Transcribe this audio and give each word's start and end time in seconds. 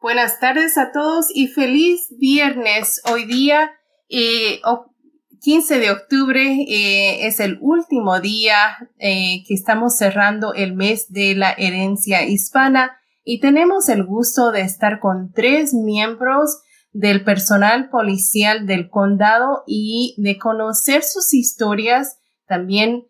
Buenas 0.00 0.38
tardes 0.38 0.78
a 0.78 0.92
todos 0.92 1.26
y 1.34 1.48
feliz 1.48 2.14
viernes. 2.20 3.02
Hoy 3.10 3.24
día, 3.24 3.72
15 4.08 5.74
eh, 5.74 5.78
de 5.80 5.90
octubre, 5.90 6.40
eh, 6.40 7.26
es 7.26 7.40
el 7.40 7.58
último 7.60 8.20
día 8.20 8.78
eh, 8.98 9.42
que 9.48 9.54
estamos 9.54 9.96
cerrando 9.96 10.54
el 10.54 10.76
mes 10.76 11.10
de 11.10 11.34
la 11.34 11.50
herencia 11.50 12.24
hispana 12.24 12.96
y 13.24 13.40
tenemos 13.40 13.88
el 13.88 14.04
gusto 14.04 14.52
de 14.52 14.60
estar 14.60 15.00
con 15.00 15.32
tres 15.32 15.74
miembros 15.74 16.60
del 16.92 17.24
personal 17.24 17.90
policial 17.90 18.68
del 18.68 18.90
condado 18.90 19.64
y 19.66 20.14
de 20.18 20.38
conocer 20.38 21.02
sus 21.02 21.34
historias, 21.34 22.20
también 22.46 23.08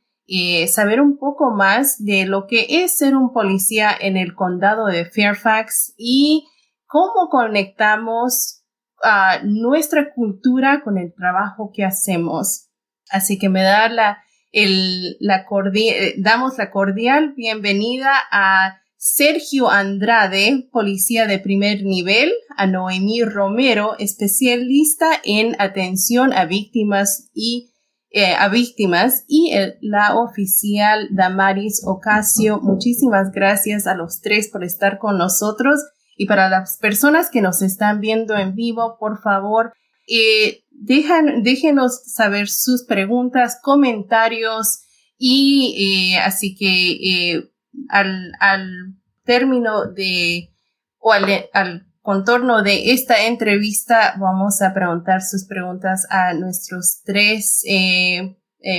saber 0.69 1.03
un 1.03 1.19
poco 1.19 1.51
más 1.51 2.03
de 2.03 2.25
lo 2.25 2.47
que 2.47 2.67
es 2.69 2.97
ser 2.97 3.15
un 3.15 3.33
policía 3.35 3.91
en 3.99 4.17
el 4.17 4.35
condado 4.35 4.87
de 4.87 5.05
Fairfax 5.05 5.95
y 5.99 6.47
cómo 6.89 7.29
conectamos 7.31 8.65
a 9.03 9.41
nuestra 9.45 10.13
cultura 10.13 10.83
con 10.83 10.99
el 10.99 11.15
trabajo 11.15 11.71
que 11.73 11.85
hacemos. 11.85 12.69
Así 13.11 13.39
que 13.39 13.49
me 13.49 13.63
da 13.63 13.89
la, 13.89 14.19
el, 14.51 15.17
la 15.21 15.45
cordial, 15.45 16.15
damos 16.19 16.59
la 16.59 16.71
cordial 16.71 17.35
bienvenida 17.37 18.13
a 18.33 18.81
Sergio 18.97 19.71
Andrade, 19.71 20.69
policía 20.73 21.27
de 21.27 21.39
primer 21.39 21.85
nivel, 21.85 22.33
a 22.57 22.67
Noemí 22.67 23.23
Romero, 23.23 23.95
especialista 23.99 25.11
en 25.23 25.55
atención 25.61 26.33
a 26.33 26.47
víctimas 26.47 27.31
y 27.33 27.71
eh, 28.11 28.35
a 28.35 28.49
víctimas 28.49 29.25
y 29.29 29.53
la 29.83 30.17
oficial 30.17 31.09
Damaris 31.13 31.83
Ocasio. 31.87 32.59
Muchísimas 32.63 33.31
gracias 33.31 33.87
a 33.87 33.95
los 33.95 34.21
tres 34.21 34.49
por 34.49 34.65
estar 34.65 34.99
con 34.99 35.19
nosotros 35.19 35.85
y 36.19 36.27
para 36.27 36.51
las 36.51 36.79
personas 36.79 37.31
que 37.31 37.41
nos 37.41 37.63
están 37.63 38.01
viendo 38.01 38.37
en 38.37 38.57
vivo, 38.57 38.97
por 38.99 39.23
favor, 39.23 39.73
eh, 40.09 40.65
déjenos 40.73 42.03
saber 42.07 42.49
sus 42.49 42.85
preguntas, 42.85 43.61
comentarios 43.63 44.81
y 45.17 46.13
eh, 46.13 46.19
así 46.19 46.57
que 46.57 47.37
eh, 47.37 47.51
al, 47.89 48.33
al, 48.41 48.97
término 49.25 49.87
de 49.87 50.51
o 50.99 51.13
al, 51.13 51.25
al, 51.53 51.87
contorno 52.01 52.63
de 52.63 52.93
esta 52.93 53.27
entrevista 53.27 54.15
vamos 54.19 54.63
a 54.63 54.73
preguntar 54.73 55.21
sus 55.21 55.45
preguntas 55.45 56.07
a 56.09 56.33
nuestros 56.33 57.03
tres 57.05 57.63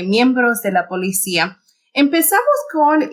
miembros 0.03 0.63
de 0.63 0.71
la 0.71 0.87
policía. 0.87 1.59
Empezamos 1.93 2.41
con, 2.73 3.07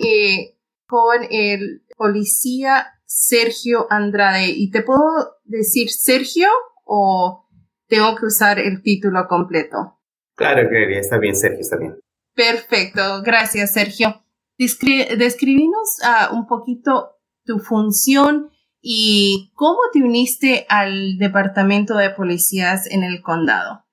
con 0.86 1.26
el 1.30 1.82
policía 1.98 2.95
Sergio 3.06 3.86
Andrade. 3.88 4.48
¿Y 4.48 4.70
te 4.70 4.82
puedo 4.82 5.36
decir 5.44 5.90
Sergio 5.90 6.48
o 6.84 7.46
tengo 7.88 8.16
que 8.16 8.26
usar 8.26 8.58
el 8.58 8.82
título 8.82 9.26
completo? 9.28 9.98
Claro, 10.36 10.68
que 10.68 10.98
está 10.98 11.18
bien, 11.18 11.34
Sergio, 11.34 11.60
está 11.60 11.76
bien. 11.78 11.98
Perfecto, 12.34 13.22
gracias, 13.22 13.72
Sergio. 13.72 14.22
describinos 14.58 15.98
uh, 16.02 16.34
un 16.36 16.46
poquito 16.46 17.12
tu 17.44 17.58
función 17.58 18.50
y 18.82 19.50
cómo 19.54 19.78
te 19.92 20.02
uniste 20.02 20.66
al 20.68 21.16
departamento 21.16 21.96
de 21.96 22.10
policías 22.10 22.90
en 22.90 23.02
el 23.02 23.22
condado. 23.22 23.84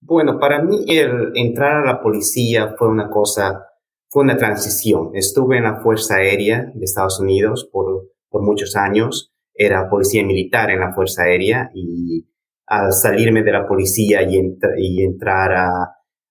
Bueno, 0.00 0.38
para 0.38 0.62
mí 0.62 0.84
el 0.86 1.32
entrar 1.34 1.82
a 1.82 1.86
la 1.86 2.00
policía 2.00 2.74
fue 2.78 2.88
una 2.88 3.10
cosa, 3.10 3.66
fue 4.08 4.22
una 4.22 4.36
transición. 4.36 5.10
Estuve 5.14 5.58
en 5.58 5.64
la 5.64 5.80
Fuerza 5.80 6.16
Aérea 6.16 6.70
de 6.74 6.84
Estados 6.84 7.18
Unidos 7.20 7.68
por 7.70 8.08
por 8.28 8.42
muchos 8.42 8.76
años. 8.76 9.32
Era 9.54 9.88
policía 9.88 10.24
militar 10.24 10.70
en 10.70 10.80
la 10.80 10.92
Fuerza 10.92 11.24
Aérea 11.24 11.70
y 11.74 12.26
al 12.66 12.92
salirme 12.92 13.42
de 13.42 13.52
la 13.52 13.66
policía 13.66 14.22
y, 14.22 14.38
y 14.78 15.02
entrar 15.02 15.52
a, 15.52 15.70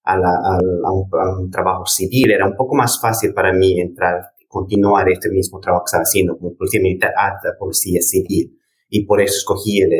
a, 0.07 0.17
la, 0.17 0.29
a, 0.29 0.91
un, 0.93 1.51
trabajo 1.51 1.85
civil, 1.85 2.31
era 2.31 2.45
un 2.45 2.55
poco 2.55 2.75
más 2.75 2.99
fácil 3.01 3.33
para 3.33 3.51
mí 3.51 3.79
entrar, 3.81 4.21
continuar 4.47 5.09
este 5.09 5.29
mismo 5.29 5.59
trabajo 5.59 5.83
que 5.83 5.89
estaba 5.89 6.03
haciendo 6.03 6.37
como 6.37 6.55
policía 6.55 6.81
militar 6.81 7.11
a 7.17 7.33
la 7.43 7.57
policía 7.59 8.01
civil. 8.01 8.57
Y 8.89 9.05
por 9.05 9.19
eso 9.19 9.35
escogí 9.35 9.81
el, 9.81 9.91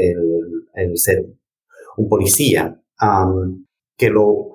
el, 0.74 0.98
ser 0.98 1.26
un 1.98 2.08
policía. 2.08 2.80
que 3.98 4.10
lo, 4.10 4.54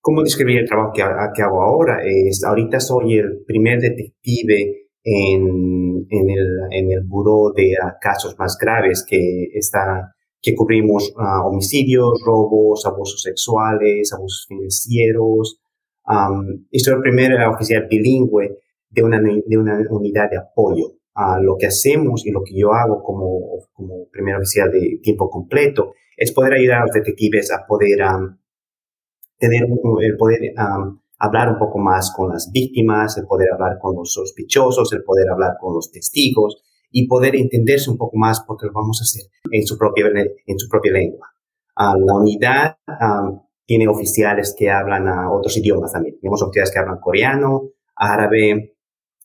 ¿Cómo 0.00 0.22
describir 0.22 0.58
el 0.58 0.68
trabajo 0.68 0.92
que, 0.92 1.02
que 1.34 1.42
hago 1.42 1.62
ahora? 1.62 2.02
Es, 2.04 2.44
ahorita 2.44 2.78
soy 2.78 3.18
el 3.18 3.42
primer 3.46 3.80
detective 3.80 4.90
en, 5.02 5.83
en, 6.10 6.30
el, 6.30 6.60
en 6.70 6.92
el 6.92 7.02
buró 7.04 7.52
de 7.54 7.74
uh, 7.82 7.92
casos 8.00 8.38
más 8.38 8.56
graves 8.60 9.04
que 9.08 9.50
está, 9.54 10.14
que 10.40 10.54
cubrimos 10.54 11.12
uh, 11.16 11.46
homicidios, 11.46 12.22
robos, 12.24 12.84
abusos 12.86 13.22
sexuales, 13.22 14.12
abusos 14.12 14.46
financieros. 14.48 15.60
Um, 16.06 16.66
y 16.70 16.80
soy 16.80 16.94
el 16.94 17.00
primer 17.00 17.32
oficial 17.46 17.86
bilingüe 17.88 18.58
de 18.90 19.02
una, 19.02 19.20
de 19.20 19.58
una 19.58 19.78
unidad 19.90 20.30
de 20.30 20.38
apoyo. 20.38 20.96
Uh, 21.16 21.40
lo 21.42 21.56
que 21.56 21.66
hacemos 21.66 22.26
y 22.26 22.30
lo 22.30 22.42
que 22.42 22.58
yo 22.58 22.72
hago 22.72 23.02
como, 23.02 23.40
como 23.72 24.08
primer 24.10 24.36
oficial 24.36 24.70
de 24.70 24.98
tiempo 25.02 25.30
completo 25.30 25.92
es 26.16 26.32
poder 26.32 26.54
ayudar 26.54 26.78
a 26.78 26.86
los 26.86 26.92
detectives 26.92 27.52
a 27.52 27.66
poder 27.66 28.02
um, 28.02 28.36
tener 29.38 29.66
poder 30.18 30.54
um, 30.58 30.98
hablar 31.24 31.50
un 31.50 31.58
poco 31.58 31.78
más 31.78 32.12
con 32.14 32.30
las 32.30 32.50
víctimas, 32.52 33.16
el 33.18 33.26
poder 33.26 33.52
hablar 33.52 33.78
con 33.80 33.94
los 33.96 34.12
sospechosos, 34.12 34.92
el 34.92 35.02
poder 35.02 35.28
hablar 35.30 35.56
con 35.60 35.74
los 35.74 35.90
testigos 35.90 36.62
y 36.90 37.08
poder 37.08 37.34
entenderse 37.36 37.90
un 37.90 37.98
poco 37.98 38.16
más 38.16 38.40
porque 38.46 38.66
lo 38.66 38.72
vamos 38.72 39.00
a 39.00 39.04
hacer 39.04 39.30
en 39.50 39.66
su 39.66 39.76
propia, 39.76 40.06
en 40.46 40.58
su 40.58 40.68
propia 40.68 40.92
lengua. 40.92 41.28
Uh, 41.76 41.98
la 42.06 42.14
unidad 42.14 42.76
um, 42.86 43.40
tiene 43.66 43.88
oficiales 43.88 44.54
que 44.56 44.70
hablan 44.70 45.08
otros 45.28 45.56
idiomas 45.56 45.92
también. 45.92 46.16
Tenemos 46.20 46.40
oficiales 46.42 46.70
que 46.70 46.78
hablan 46.78 47.00
coreano, 47.00 47.70
árabe 47.96 48.76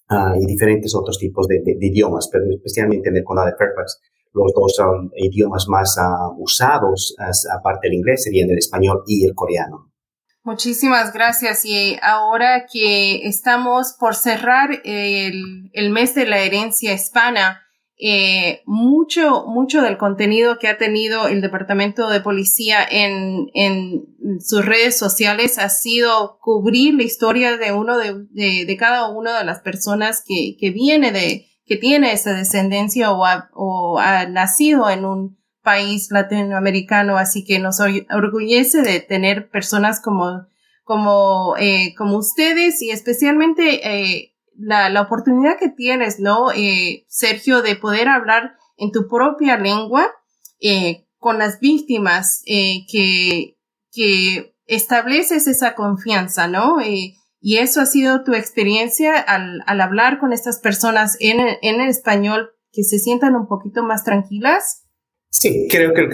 uh, 0.09 0.42
y 0.42 0.46
diferentes 0.48 0.96
otros 0.96 1.20
tipos 1.20 1.48
de, 1.48 1.62
de, 1.64 1.78
idiomas, 1.80 2.28
pero 2.32 2.46
especialmente 2.50 3.09
en 3.09 3.18
el 3.18 3.24
condado 3.24 3.50
de 3.50 3.56
Fairfax 3.56 4.02
los 4.34 4.54
dos 4.54 4.76
son 4.76 5.12
idiomas 5.16 5.68
más 5.68 5.96
uh, 5.98 6.42
usados, 6.42 7.16
aparte 7.56 7.88
del 7.88 7.98
inglés, 7.98 8.24
serían 8.24 8.50
el 8.50 8.58
español 8.58 9.04
y 9.06 9.28
el 9.28 9.36
coreano. 9.36 9.89
Muchísimas 10.50 11.14
gracias. 11.14 11.64
Y 11.64 12.00
ahora 12.02 12.66
que 12.66 13.28
estamos 13.28 13.96
por 14.00 14.16
cerrar 14.16 14.82
el, 14.84 15.92
mes 15.92 16.16
de 16.16 16.26
la 16.26 16.40
herencia 16.40 16.92
hispana, 16.92 17.62
eh, 18.00 18.64
mucho, 18.66 19.46
mucho 19.46 19.84
del 19.84 20.00
contenido 20.00 20.58
que 20.58 20.68
ha 20.68 20.80
tenido 20.80 21.28
el 21.28 21.42
Departamento 21.42 22.09
de 22.09 22.22
Policía 22.22 22.80
en, 22.90 23.52
en 23.54 24.40
sus 24.40 24.66
redes 24.66 24.98
sociales 24.98 25.59
ha 25.59 25.70
sido 25.70 26.40
cubrir 26.42 26.96
la 26.96 27.04
historia 27.04 27.56
de 27.58 27.72
uno 27.72 28.00
de, 28.00 28.26
de, 28.32 28.78
cada 28.78 29.08
una 29.08 29.38
de 29.38 29.46
las 29.46 29.59
personas 29.59 30.24
que, 30.26 30.58
que 30.59 30.72
viene 30.72 31.12
de, 31.12 31.46
que 31.68 31.78
tiene 31.78 32.12
esa 32.12 32.34
descendencia 32.34 33.12
o 33.12 33.24
o 33.54 34.00
ha 34.00 34.26
nacido 34.26 34.90
en 34.90 35.06
un 35.06 35.39
país 35.69 36.09
latinoamericano, 36.09 37.18
así 37.18 37.46
que 37.46 37.59
nos 37.59 37.80
orgullece 37.80 38.81
de 38.81 39.02
tener 39.02 39.52
personas 39.52 40.02
como, 40.02 40.47
como, 40.84 41.56
eh, 41.59 41.94
como 41.96 42.18
ustedes 42.18 42.81
y 42.81 42.90
especialmente 42.90 43.88
eh, 43.88 44.34
la, 44.58 44.90
la, 44.90 45.02
oportunidad 45.02 45.59
que 45.59 45.69
tienes, 45.69 46.19
¿no, 46.19 46.52
eh, 46.52 47.06
Sergio, 47.08 47.62
de 47.62 47.75
poder 47.75 48.08
hablar 48.08 48.56
en 48.78 48.91
tu 48.91 49.08
propia 49.08 49.58
lengua 49.58 50.08
eh, 50.59 51.06
con 51.19 51.38
las 51.38 51.59
víctimas, 51.59 52.41
que, 52.46 53.56
que 53.91 54.56
estableces 54.66 55.46
esa 55.47 55.75
confianza, 55.75 56.47
¿no? 56.47 56.78
Y 56.81 57.58
eso 57.58 57.79
ha 57.81 57.85
sido 57.85 58.24
tu 58.24 58.34
experiencia 58.34 59.19
al, 59.19 59.62
al 59.68 59.81
hablar 59.81 60.18
con 60.19 60.34
estas 60.34 60.59
personas 60.59 61.16
en, 61.19 61.40
en 61.62 61.81
español, 61.81 62.53
que 62.72 62.84
se 62.84 62.97
sientan 62.97 63.35
un 63.35 63.47
poquito 63.47 63.84
más 63.84 64.03
tranquilas. 64.03 64.89
Sí, 65.29 65.67
creo 65.70 65.93
que, 65.93 66.08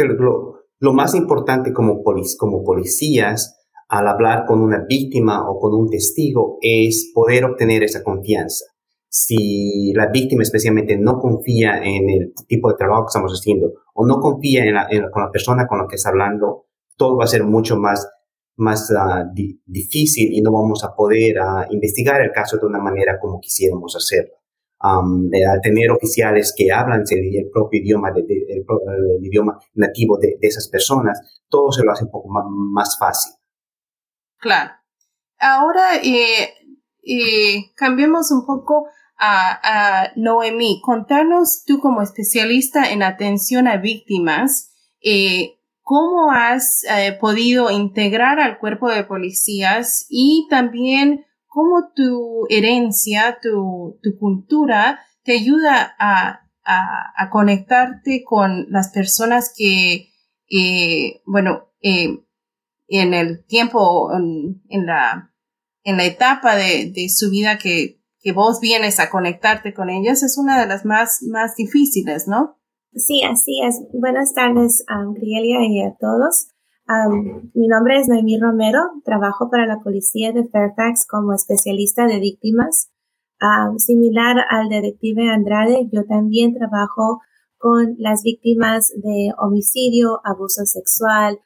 lo, 0.80 0.94
más 0.94 1.16
importante 1.16 1.74
como, 1.74 2.04
como 2.38 2.64
policías 2.64 3.58
al 3.88 4.08
hablar 4.08 4.46
con 4.46 4.62
una 4.62 4.86
víctima 4.88 5.50
o 5.50 5.60
con 5.60 5.74
un 5.74 5.90
testigo 5.90 6.58
es 6.62 7.12
poder 7.14 7.46
obtener 7.46 7.84
esa 7.84 8.04
confianza. 8.04 8.66
Si 9.10 9.94
la 9.94 10.08
víctima 10.08 10.44
especialmente 10.44 10.98
no 10.98 11.20
confía 11.20 11.78
en 11.78 12.10
el 12.10 12.34
tipo 12.48 12.70
de 12.70 12.76
trabajo 12.78 13.06
que 13.06 13.10
estamos 13.10 13.32
haciendo 13.32 13.72
o 13.94 14.06
no 14.06 14.20
confía 14.20 14.66
en 14.66 14.74
la, 14.74 14.88
con 15.12 15.24
la 15.24 15.32
persona 15.32 15.66
con 15.68 15.80
la 15.80 15.88
que 15.88 15.96
está 15.96 16.10
hablando, 16.10 16.66
todo 16.98 17.18
va 17.18 17.24
a 17.24 17.28
ser 17.28 17.46
mucho 17.46 17.78
más, 17.78 18.10
más 18.58 18.92
uh, 18.92 19.34
difícil 19.66 20.34
y 20.34 20.42
no 20.42 20.52
vamos 20.52 20.84
a 20.84 20.94
poder 20.94 21.38
uh, 21.40 21.74
investigar 21.74 22.22
el 22.22 22.32
caso 22.32 22.58
de 22.58 22.66
una 22.66 22.80
manera 22.80 23.18
como 23.20 23.40
quisiéramos 23.40 23.96
hacerlo 23.96 24.34
um, 24.82 25.30
tener 25.62 25.92
oficiales 25.92 26.54
que 26.56 26.72
hablan 26.72 27.04
el, 27.10 27.50
propio 27.52 27.82
idioma, 27.82 28.12
de, 28.12 28.22
el, 28.22 29.26
idioma 29.26 29.60
nativo 29.74 30.18
de, 30.18 30.38
esas 30.42 30.68
personas, 30.68 31.20
todo 31.50 31.72
se 31.72 31.84
lo 31.84 31.92
hace 31.92 32.06
un 32.06 32.12
poco 32.12 32.30
más, 32.30 32.98
fácil. 33.00 33.34
Claro. 34.40 34.72
Ahora 35.40 35.96
eh, 36.04 36.50
eh, 37.04 37.72
cambiemos 37.76 38.32
un 38.32 38.46
poco 38.46 38.88
a, 39.18 40.12
Noemí, 40.16 40.82
contanos 40.82 41.64
tú 41.66 41.80
como 41.80 42.02
especialista 42.02 42.92
en 42.92 43.04
atención 43.04 43.68
a 43.68 43.78
víctimas, 43.78 44.72
eh, 45.02 45.60
¿cómo 45.82 46.32
has 46.32 46.84
eh, 46.90 47.18
podido 47.20 47.72
integrar 47.72 48.40
al 48.40 48.58
cuerpo 48.58 48.90
de 48.90 49.04
policías 49.04 50.06
y 50.10 50.48
también 50.50 51.26
cómo 51.56 51.90
tu 51.96 52.48
herencia, 52.50 53.40
tu, 53.42 53.98
cultura 54.20 55.00
te 55.24 55.32
ayuda 55.32 55.96
a, 55.98 56.42
conectarte 57.32 58.24
con 58.26 58.66
las 58.70 58.90
personas 58.90 59.54
que, 59.56 60.10
eh, 60.50 61.22
bueno, 61.26 61.70
en 61.82 63.14
el 63.14 63.46
tiempo, 63.46 64.12
en, 64.14 64.86
la, 64.86 65.34
en 65.84 65.98
la 65.98 66.04
etapa 66.04 66.58
de, 66.58 67.08
su 67.08 67.30
vida 67.30 67.58
que 67.58 68.02
vos 68.34 68.60
vienes 68.60 69.00
a 69.00 69.10
conectarte 69.10 69.74
con 69.74 69.90
ellas 69.90 70.24
es 70.24 70.38
una 70.38 70.60
de 70.60 70.68
las 70.68 70.84
más, 70.84 71.20
más 71.22 71.56
difíciles, 71.56 72.28
¿no? 72.28 72.60
Sí, 72.96 73.24
así 73.24 73.62
es. 73.62 73.82
Buenas 73.94 74.34
tardes, 74.34 74.84
um, 74.90 75.16
y 75.22 75.84
a 75.84 75.96
todos. 76.00 76.48
Mi 76.88 77.68
nombre 77.68 77.98
es 77.98 78.08
Noemí 78.08 78.40
Romero. 78.40 78.80
Trabajo 79.04 79.50
para 79.50 79.66
la 79.66 79.80
policía 79.80 80.32
de 80.32 80.48
Fairfax 80.48 81.08
como 81.08 81.34
especialista 81.34 82.06
de 82.06 82.20
víctimas. 82.20 82.92
similar 83.78 84.38
al 84.50 84.70
detective 84.70 85.30
Andrade, 85.30 85.90
yo 85.92 86.06
también 86.06 86.54
trabajo 86.54 87.22
con 87.58 87.96
las 87.98 88.22
víctimas 88.22 88.94
de 88.98 89.32
homicidio, 89.40 90.22
abuso 90.24 90.66
sexual, 90.66 91.40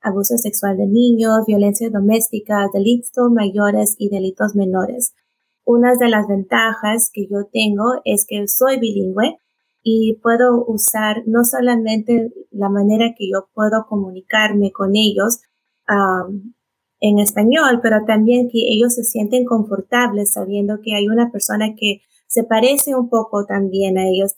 abuso 0.00 0.36
sexual 0.36 0.76
de 0.76 0.86
niños, 0.88 1.44
violencia 1.46 1.88
doméstica, 1.88 2.66
delitos 2.72 3.30
mayores 3.30 3.94
y 3.98 4.08
delitos 4.08 4.56
menores. 4.56 5.14
Una 5.64 5.94
de 5.94 6.08
las 6.08 6.26
ventajas 6.26 7.10
que 7.12 7.28
yo 7.30 7.46
tengo 7.52 7.84
es 8.04 8.26
que 8.28 8.48
soy 8.48 8.80
bilingüe 8.80 9.38
y 9.82 10.18
puedo 10.22 10.64
usar 10.66 11.22
no 11.26 11.44
solamente 11.44 12.32
la 12.50 12.68
manera 12.68 13.14
que 13.16 13.28
yo 13.30 13.48
puedo 13.54 13.86
comunicarme 13.88 14.72
con 14.72 14.94
ellos 14.94 15.40
en 17.00 17.18
español, 17.18 17.80
pero 17.82 18.04
también 18.06 18.48
que 18.48 18.60
ellos 18.70 18.94
se 18.94 19.04
sienten 19.04 19.44
confortables 19.44 20.32
sabiendo 20.32 20.78
que 20.82 20.94
hay 20.94 21.08
una 21.08 21.30
persona 21.30 21.74
que 21.76 22.02
se 22.26 22.44
parece 22.44 22.94
un 22.94 23.08
poco 23.08 23.44
también 23.44 23.98
a 23.98 24.06
ellos. 24.06 24.34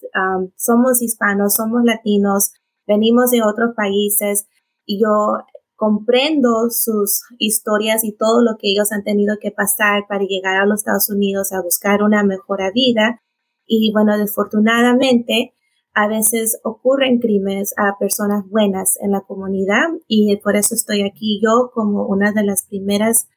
somos 0.56 1.02
hispanos, 1.02 1.54
somos 1.54 1.82
latinos, 1.84 2.52
venimos 2.86 3.30
de 3.30 3.42
otros 3.42 3.74
países 3.76 4.46
y 4.86 5.02
yo 5.02 5.38
comprendo 5.76 6.70
sus 6.70 7.22
historias 7.38 8.04
y 8.04 8.16
todo 8.16 8.40
lo 8.40 8.56
que 8.58 8.70
ellos 8.70 8.92
han 8.92 9.02
tenido 9.02 9.36
que 9.40 9.50
pasar 9.50 10.06
para 10.08 10.24
llegar 10.24 10.56
a 10.56 10.64
los 10.64 10.80
Estados 10.80 11.10
Unidos 11.10 11.52
a 11.52 11.60
buscar 11.60 12.02
una 12.02 12.22
mejor 12.22 12.60
vida. 12.72 13.20
Y 13.66 13.92
bueno, 13.92 14.16
desafortunadamente, 14.18 15.54
a 15.94 16.08
veces 16.08 16.58
ocurren 16.64 17.18
crímenes 17.18 17.74
a 17.76 17.98
personas 17.98 18.44
buenas 18.48 18.98
en 19.02 19.10
la 19.10 19.20
comunidad 19.20 19.88
y 20.08 20.36
por 20.38 20.56
eso 20.56 20.74
estoy 20.74 21.02
aquí 21.02 21.40
yo 21.42 21.70
como 21.74 22.06
una 22.06 22.32
de 22.32 22.44
las 22.44 22.66
primeras 22.66 23.28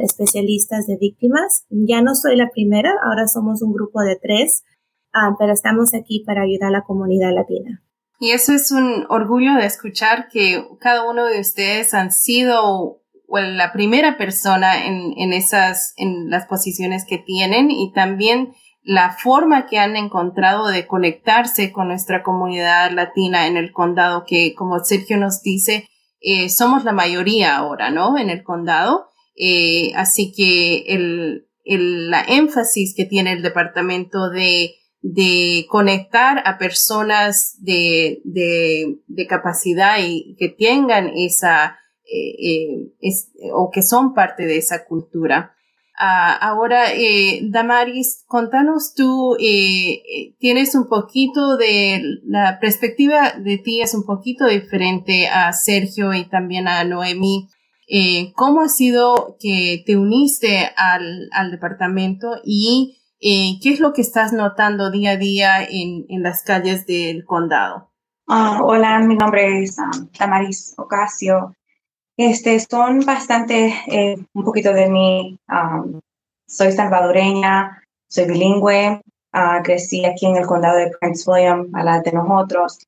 especialistas 0.00 0.86
de 0.86 0.96
víctimas. 1.00 1.64
Ya 1.70 2.02
no 2.02 2.14
soy 2.14 2.36
la 2.36 2.50
primera, 2.50 2.92
ahora 3.02 3.26
somos 3.26 3.62
un 3.62 3.72
grupo 3.72 4.02
de 4.02 4.16
tres, 4.20 4.64
pero 5.38 5.52
estamos 5.52 5.94
aquí 5.94 6.22
para 6.26 6.42
ayudar 6.42 6.68
a 6.68 6.78
la 6.78 6.84
comunidad 6.84 7.32
latina. 7.32 7.82
Y 8.20 8.30
eso 8.30 8.52
es 8.52 8.70
un 8.70 9.06
orgullo 9.08 9.54
de 9.54 9.66
escuchar 9.66 10.28
que 10.28 10.64
cada 10.78 11.10
uno 11.10 11.26
de 11.26 11.40
ustedes 11.40 11.94
han 11.94 12.12
sido 12.12 13.00
la 13.28 13.72
primera 13.72 14.16
persona 14.16 14.86
en, 14.86 15.14
en 15.16 15.32
esas, 15.32 15.94
en 15.96 16.30
las 16.30 16.46
posiciones 16.46 17.04
que 17.04 17.18
tienen 17.18 17.70
y 17.70 17.92
también 17.92 18.52
la 18.82 19.12
forma 19.12 19.66
que 19.66 19.78
han 19.78 19.96
encontrado 19.96 20.68
de 20.68 20.86
conectarse 20.86 21.72
con 21.72 21.88
nuestra 21.88 22.22
comunidad 22.22 22.90
latina 22.90 23.46
en 23.46 23.56
el 23.56 23.72
condado, 23.72 24.24
que 24.26 24.54
como 24.54 24.82
Sergio 24.84 25.16
nos 25.16 25.42
dice, 25.42 25.88
eh, 26.20 26.48
somos 26.48 26.84
la 26.84 26.92
mayoría 26.92 27.56
ahora, 27.56 27.90
¿no? 27.90 28.18
En 28.18 28.30
el 28.30 28.42
condado. 28.42 29.08
Eh, 29.36 29.92
así 29.94 30.32
que 30.32 30.94
el, 30.94 31.48
el, 31.64 32.10
la 32.10 32.22
énfasis 32.22 32.94
que 32.96 33.04
tiene 33.04 33.32
el 33.32 33.42
departamento 33.42 34.30
de 34.30 34.74
de 35.02 35.66
conectar 35.68 36.42
a 36.44 36.58
personas 36.58 37.56
de, 37.60 38.22
de, 38.24 39.00
de 39.08 39.26
capacidad 39.26 39.96
y 40.00 40.36
que 40.38 40.48
tengan 40.48 41.10
esa, 41.16 41.76
eh, 42.04 42.92
eh, 43.00 43.50
o 43.52 43.70
que 43.72 43.82
son 43.82 44.14
parte 44.14 44.46
de 44.46 44.58
esa 44.58 44.84
cultura. 44.84 45.56
Ah, 46.04 46.34
ahora, 46.34 46.92
eh, 46.92 47.40
Damaris, 47.44 48.24
contanos 48.26 48.92
tú, 48.94 49.36
tienes 50.38 50.74
un 50.74 50.88
poquito 50.88 51.56
de, 51.56 52.02
la 52.24 52.58
perspectiva 52.60 53.34
de 53.38 53.58
ti 53.58 53.82
es 53.82 53.94
un 53.94 54.04
poquito 54.04 54.46
diferente 54.46 55.28
a 55.28 55.52
Sergio 55.52 56.12
y 56.12 56.24
también 56.24 56.66
a 56.66 56.82
Noemí. 56.82 57.48
¿Cómo 58.34 58.62
ha 58.62 58.68
sido 58.68 59.36
que 59.38 59.84
te 59.86 59.96
uniste 59.96 60.70
al, 60.76 61.28
al 61.30 61.52
departamento 61.52 62.40
y 62.44 62.98
eh, 63.24 63.60
¿Qué 63.62 63.70
es 63.70 63.78
lo 63.78 63.92
que 63.92 64.00
estás 64.00 64.32
notando 64.32 64.90
día 64.90 65.12
a 65.12 65.16
día 65.16 65.62
en, 65.62 66.06
en 66.08 66.24
las 66.24 66.42
calles 66.42 66.86
del 66.86 67.24
condado? 67.24 67.92
Ah, 68.26 68.58
hola, 68.64 68.98
mi 68.98 69.14
nombre 69.14 69.62
es 69.62 69.78
um, 69.78 70.08
Tamaris 70.08 70.74
Ocasio. 70.76 71.54
Este, 72.16 72.60
son 72.60 73.00
bastante, 73.00 73.74
eh, 73.86 74.16
un 74.34 74.44
poquito 74.44 74.72
de 74.72 74.88
mí. 74.88 75.38
Um, 75.48 76.00
soy 76.46 76.72
salvadoreña, 76.72 77.82
soy 78.08 78.26
bilingüe, 78.26 79.00
uh, 79.32 79.62
crecí 79.62 80.04
aquí 80.04 80.26
en 80.26 80.36
el 80.36 80.46
condado 80.46 80.76
de 80.76 80.90
Prince 81.00 81.28
William, 81.30 81.70
a 81.74 81.82
la 81.82 82.00
de 82.00 82.12
nosotros. 82.12 82.78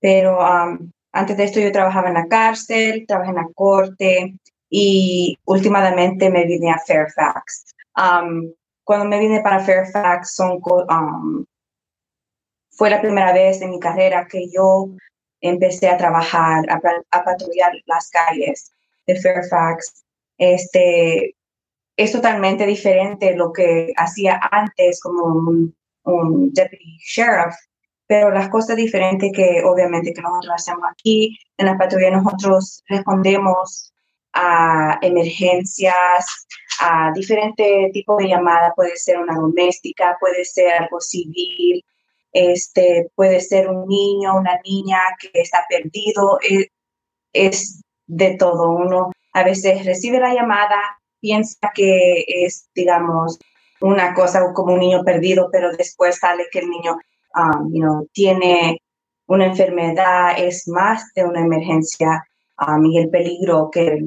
Pero 0.00 0.38
um, 0.38 0.90
antes 1.12 1.36
de 1.36 1.44
esto 1.44 1.60
yo 1.60 1.72
trabajaba 1.72 2.08
en 2.08 2.14
la 2.14 2.26
cárcel, 2.26 3.04
trabajé 3.06 3.30
en 3.30 3.36
la 3.36 3.48
corte 3.54 4.34
y 4.70 5.36
últimamente 5.44 6.30
me 6.30 6.44
vine 6.44 6.70
a 6.70 6.78
Fairfax. 6.78 7.74
Um, 7.96 8.52
cuando 8.84 9.04
me 9.04 9.18
vine 9.18 9.40
para 9.42 9.60
Fairfax, 9.60 10.34
son, 10.34 10.60
um, 10.88 11.44
fue 12.70 12.88
la 12.88 13.00
primera 13.02 13.32
vez 13.32 13.60
en 13.60 13.70
mi 13.70 13.78
carrera 13.78 14.26
que 14.26 14.48
yo 14.50 14.88
empecé 15.40 15.88
a 15.88 15.96
trabajar, 15.96 16.64
a, 16.70 17.24
patrullar 17.24 17.72
las 17.86 18.10
calles 18.10 18.72
de 19.06 19.20
Fairfax. 19.20 20.04
Este, 20.38 21.36
es 21.96 22.12
totalmente 22.12 22.66
diferente 22.66 23.36
lo 23.36 23.52
que 23.52 23.92
hacía 23.96 24.40
antes 24.50 25.00
como 25.00 25.24
un, 25.24 25.76
un 26.04 26.52
deputy 26.52 26.98
sheriff, 26.98 27.54
pero 28.06 28.30
las 28.30 28.48
cosas 28.48 28.76
diferentes 28.76 29.30
que 29.34 29.62
obviamente 29.64 30.12
que 30.12 30.22
nosotros 30.22 30.54
hacemos 30.56 30.84
aquí 30.90 31.38
en 31.56 31.66
la 31.66 31.78
patrulla, 31.78 32.10
nosotros 32.10 32.82
respondemos 32.88 33.92
a 34.32 34.98
emergencias, 35.02 36.46
a 36.80 37.12
diferentes 37.14 37.92
tipos 37.92 38.18
de 38.18 38.28
llamadas, 38.28 38.72
puede 38.74 38.96
ser 38.96 39.18
una 39.18 39.34
doméstica, 39.34 40.16
puede 40.20 40.44
ser 40.44 40.72
algo 40.72 41.00
civil, 41.00 41.84
este, 42.32 43.10
puede 43.14 43.40
ser 43.40 43.68
un 43.68 43.86
niño, 43.88 44.36
una 44.36 44.58
niña 44.64 44.98
que 45.20 45.30
está 45.40 45.64
perdido, 45.68 46.38
es, 46.42 46.68
es 47.32 47.82
de 48.06 48.36
todo. 48.36 48.70
Uno 48.70 49.10
a 49.32 49.44
veces 49.44 49.84
recibe 49.84 50.20
la 50.20 50.34
llamada, 50.34 50.80
piensa 51.20 51.70
que 51.74 52.24
es, 52.26 52.68
digamos, 52.74 53.38
una 53.80 54.14
cosa 54.14 54.52
como 54.54 54.74
un 54.74 54.80
niño 54.80 55.02
perdido, 55.04 55.48
pero 55.50 55.72
después 55.76 56.18
sale 56.18 56.46
que 56.52 56.60
el 56.60 56.70
niño 56.70 56.98
um, 57.34 57.72
you 57.72 58.08
tiene 58.12 58.78
una 59.26 59.46
enfermedad, 59.46 60.34
es 60.38 60.66
más 60.68 61.12
de 61.14 61.24
una 61.24 61.40
emergencia 61.40 62.24
um, 62.66 62.84
y 62.86 62.98
el 62.98 63.10
peligro 63.10 63.70
que 63.70 64.00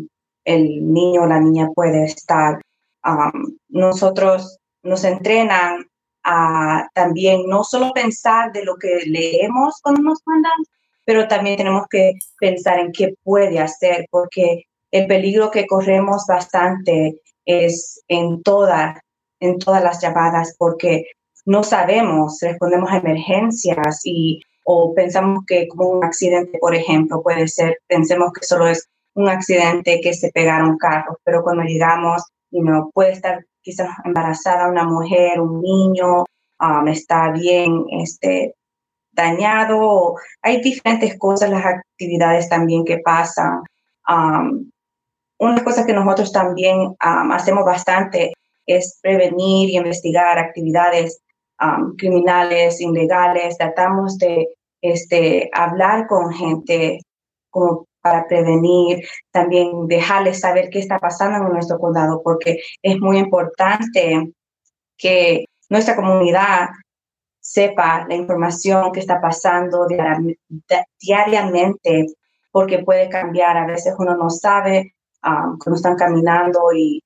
el 0.46 0.94
niño 0.94 1.24
o 1.24 1.28
la 1.28 1.40
niña 1.40 1.70
puede 1.74 2.04
estar. 2.04 2.62
nosotros 3.70 4.60
nos 4.84 5.04
entrenan 5.06 5.86
a 6.24 6.88
también 6.94 7.48
no 7.48 7.64
solo 7.64 7.92
pensar 7.94 8.52
de 8.52 8.64
lo 8.64 8.76
que 8.78 9.02
leemos 9.06 9.80
cuando 9.82 10.02
nos 10.02 10.20
mandan, 10.26 10.52
pero 11.06 11.28
también 11.28 11.58
tenemos 11.58 11.86
que 11.90 12.14
pensar 12.40 12.80
en 12.80 12.92
qué 12.92 13.16
puede 13.24 13.60
hacer, 13.60 14.08
porque 14.10 14.66
el 14.92 15.08
peligro 15.08 15.52
que 15.52 15.68
corremos 15.68 16.26
bastante 16.28 17.20
es 17.46 18.02
en, 18.08 18.42
toda, 18.42 19.04
en 19.40 19.60
todas 19.60 19.84
las 19.84 20.02
llamadas, 20.02 20.56
porque 20.58 21.06
no 21.46 21.64
sabemos, 21.64 22.40
respondemos 22.42 22.92
a 22.92 22.98
emergencias 22.98 24.02
y 24.06 24.42
o 24.66 24.94
pensamos 24.94 25.44
que 25.46 25.68
como 25.68 25.90
un 25.90 26.06
accidente, 26.06 26.58
por 26.60 26.74
ejemplo, 26.74 27.22
puede 27.22 27.50
ser, 27.50 27.80
pensemos 27.88 28.32
que 28.32 28.46
solo 28.46 28.68
es 28.68 28.88
un 29.14 29.28
accidente 29.28 30.00
que 30.02 30.14
se 30.14 30.32
pegaron 30.32 30.78
carros, 30.78 31.18
pero 31.26 31.44
cuando 31.44 31.64
llegamos, 31.64 32.24
you 32.52 32.92
puede 32.94 33.12
estar 33.12 33.46
quizás 33.64 33.90
embarazada 34.04 34.70
una 34.70 34.84
mujer, 34.84 35.40
un 35.40 35.62
niño, 35.62 36.26
um, 36.60 36.88
está 36.88 37.32
bien 37.32 37.86
este, 37.92 38.54
dañado. 39.12 40.16
Hay 40.42 40.62
diferentes 40.62 41.18
cosas, 41.18 41.50
las 41.50 41.66
actividades 41.66 42.50
también 42.50 42.84
que 42.86 43.00
pasan. 43.00 43.64
Um, 44.08 44.70
una 45.40 45.64
cosa 45.64 45.86
que 45.86 45.94
nosotros 45.94 46.32
también 46.32 46.78
um, 46.78 47.32
hacemos 47.32 47.66
bastante 47.66 48.34
es 48.66 49.00
prevenir 49.02 49.70
y 49.70 49.78
investigar 49.78 50.38
actividades 50.38 51.20
criminales, 51.98 52.82
ilegales. 52.82 53.58
Tratamos 53.58 54.18
de 54.18 54.48
este, 54.82 55.50
hablar 55.54 56.08
con 56.08 56.34
gente 56.34 57.00
como 57.50 57.86
para 58.04 58.28
prevenir, 58.28 59.08
también 59.32 59.88
dejarles 59.88 60.42
saber 60.42 60.70
qué 60.70 60.80
está 60.80 61.00
pasando 61.00 61.48
en 61.48 61.54
nuestro 61.54 61.80
condado, 61.80 62.22
porque 62.22 62.60
es 62.82 63.00
muy 63.00 63.18
importante 63.18 64.34
que 64.98 65.46
nuestra 65.70 65.96
comunidad 65.96 66.68
sepa 67.40 68.06
la 68.08 68.16
información 68.16 68.92
que 68.92 69.00
está 69.00 69.22
pasando 69.22 69.88
diariamente, 71.00 72.08
porque 72.52 72.80
puede 72.80 73.08
cambiar. 73.08 73.58
A 73.58 73.66
veces 73.66 73.96
uno 73.98 74.16
no 74.16 74.30
sabe 74.30 74.96
um, 75.26 75.58
cuando 75.58 75.76
están 75.76 75.96
caminando 75.96 76.74
y 76.76 77.02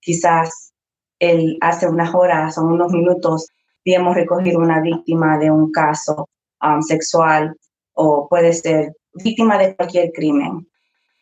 quizás 0.00 0.72
el, 1.18 1.58
hace 1.60 1.88
unas 1.88 2.14
horas 2.14 2.56
o 2.56 2.62
unos 2.62 2.92
minutos 2.92 3.48
hemos 3.84 4.14
recogido 4.14 4.60
una 4.60 4.80
víctima 4.80 5.38
de 5.38 5.50
un 5.50 5.72
caso 5.72 6.28
um, 6.62 6.82
sexual 6.82 7.56
o 7.94 8.28
puede 8.28 8.52
ser 8.52 8.92
víctima 9.22 9.58
de 9.58 9.74
cualquier 9.74 10.12
crimen. 10.12 10.68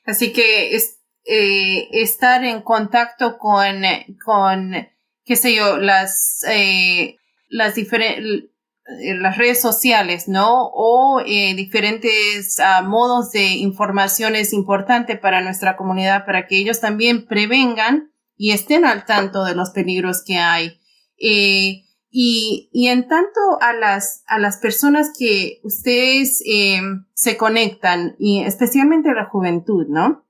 Así 0.06 0.32
que 0.32 0.74
es, 0.74 0.98
eh, 1.26 1.88
estar 1.92 2.44
en 2.44 2.60
contacto 2.60 3.38
con, 3.38 3.82
con, 4.24 4.74
qué 5.24 5.36
sé 5.36 5.54
yo, 5.54 5.78
las, 5.78 6.44
eh, 6.46 7.16
eh, 7.16 7.16
las 7.48 9.38
redes 9.38 9.60
sociales, 9.60 10.28
¿no? 10.28 10.70
O 10.74 11.22
diferentes 11.24 12.60
ah, 12.60 12.82
modos 12.82 13.32
de 13.32 13.46
información 13.52 14.36
es 14.36 14.52
importante 14.52 15.16
para 15.16 15.40
nuestra 15.40 15.76
comunidad 15.76 16.26
para 16.26 16.46
que 16.46 16.58
ellos 16.58 16.80
también 16.80 17.26
prevengan 17.26 18.12
y 18.36 18.50
estén 18.50 18.84
al 18.84 19.06
tanto 19.06 19.44
de 19.44 19.54
los 19.54 19.70
peligros 19.70 20.22
que 20.26 20.36
hay. 20.36 20.78
Y, 22.16 22.70
y 22.72 22.86
en 22.90 23.08
tanto 23.08 23.40
a 23.60 23.72
las, 23.72 24.22
a 24.28 24.38
las 24.38 24.58
personas 24.58 25.10
que 25.18 25.58
ustedes 25.64 26.40
eh, 26.46 26.80
se 27.12 27.36
conectan, 27.36 28.14
y 28.20 28.44
especialmente 28.44 29.12
la 29.12 29.24
juventud, 29.24 29.88
¿no? 29.88 30.24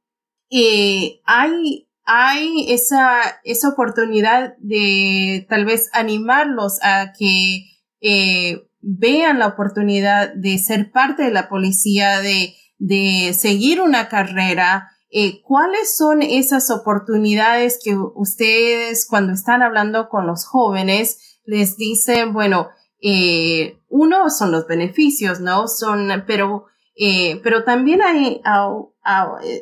Eh, 0.49 1.21
hay, 1.26 1.91
hay 2.07 2.73
esa, 2.73 3.21
esa 3.45 3.69
oportunidad 3.69 4.55
de 4.61 5.47
tal 5.50 5.67
vez 5.67 5.91
animarlos 5.93 6.79
a 6.83 7.12
que 7.12 7.67
eh, 8.00 8.67
vean 8.81 9.38
la 9.38 9.49
oportunidad 9.49 10.33
de 10.33 10.57
ser 10.57 10.91
parte 10.91 11.25
de 11.25 11.33
la 11.33 11.50
policía, 11.50 12.23
de, 12.23 12.55
de 12.79 13.35
seguir 13.35 13.83
una 13.83 14.09
carrera, 14.09 14.88
eh, 15.11 15.43
¿cuáles 15.43 15.99
son 15.99 16.23
esas 16.23 16.71
oportunidades 16.71 17.79
que 17.85 17.95
ustedes 17.95 19.07
cuando 19.07 19.35
están 19.35 19.62
hablando 19.62 20.09
con 20.09 20.26
los 20.26 20.47
jóvenes 20.47 21.34
les 21.44 21.76
dicen, 21.76 22.32
bueno, 22.32 22.70
eh, 23.00 23.80
uno 23.88 24.30
son 24.30 24.50
los 24.50 24.66
beneficios, 24.66 25.40
¿no? 25.40 25.68
Son, 25.68 26.24
pero, 26.26 26.66
eh, 26.96 27.40
pero 27.42 27.64
también 27.64 28.00
hay, 28.02 28.40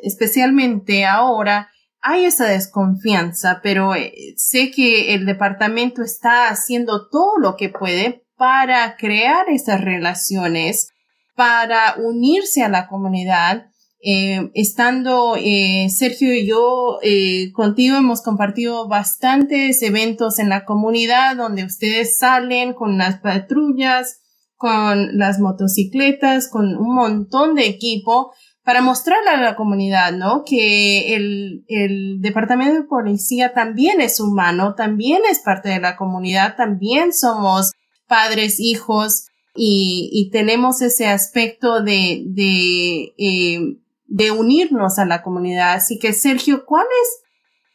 especialmente 0.03 1.05
ahora, 1.05 1.69
hay 2.05 2.25
esa 2.25 2.45
desconfianza, 2.45 3.61
pero 3.63 3.95
eh, 3.95 4.33
sé 4.35 4.71
que 4.71 5.13
el 5.13 5.25
departamento 5.25 6.03
está 6.03 6.49
haciendo 6.49 7.07
todo 7.09 7.37
lo 7.39 7.55
que 7.55 7.69
puede 7.69 8.25
para 8.35 8.97
crear 8.97 9.49
esas 9.49 9.81
relaciones, 9.81 10.89
para 11.35 11.95
unirse 11.97 12.61
a 12.61 12.69
la 12.69 12.87
comunidad 12.87 13.67
eh, 14.05 14.51
estando 14.53 15.37
eh, 15.37 15.87
Sergio 15.89 16.33
y 16.33 16.45
yo 16.45 16.99
eh, 17.01 17.53
contigo 17.53 17.95
hemos 17.95 18.21
compartido 18.21 18.89
bastantes 18.89 19.81
eventos 19.81 20.39
en 20.39 20.49
la 20.49 20.65
comunidad 20.65 21.37
donde 21.37 21.63
ustedes 21.63 22.17
salen 22.17 22.73
con 22.73 22.97
las 22.97 23.21
patrullas, 23.21 24.19
con 24.57 25.17
las 25.17 25.39
motocicletas, 25.39 26.49
con 26.49 26.75
un 26.75 26.93
montón 26.93 27.55
de 27.55 27.65
equipo 27.65 28.33
para 28.65 28.81
mostrarle 28.81 29.29
a 29.29 29.41
la 29.41 29.55
comunidad, 29.55 30.11
¿no? 30.11 30.43
Que 30.45 31.15
el, 31.15 31.63
el 31.69 32.19
departamento 32.19 32.81
de 32.81 32.87
policía 32.87 33.53
también 33.53 34.01
es 34.01 34.19
humano, 34.19 34.75
también 34.75 35.21
es 35.31 35.39
parte 35.39 35.69
de 35.69 35.79
la 35.79 35.95
comunidad, 35.95 36.57
también 36.57 37.13
somos 37.13 37.71
padres, 38.05 38.59
hijos 38.59 39.27
y, 39.55 40.09
y 40.11 40.29
tenemos 40.29 40.81
ese 40.81 41.07
aspecto 41.07 41.81
de, 41.81 42.23
de 42.25 43.79
de 44.13 44.29
unirnos 44.29 44.99
a 44.99 45.05
la 45.05 45.23
comunidad. 45.23 45.73
Así 45.73 45.97
que, 45.97 46.13
Sergio, 46.13 46.65
¿cuál 46.67 46.85
es 47.01 47.23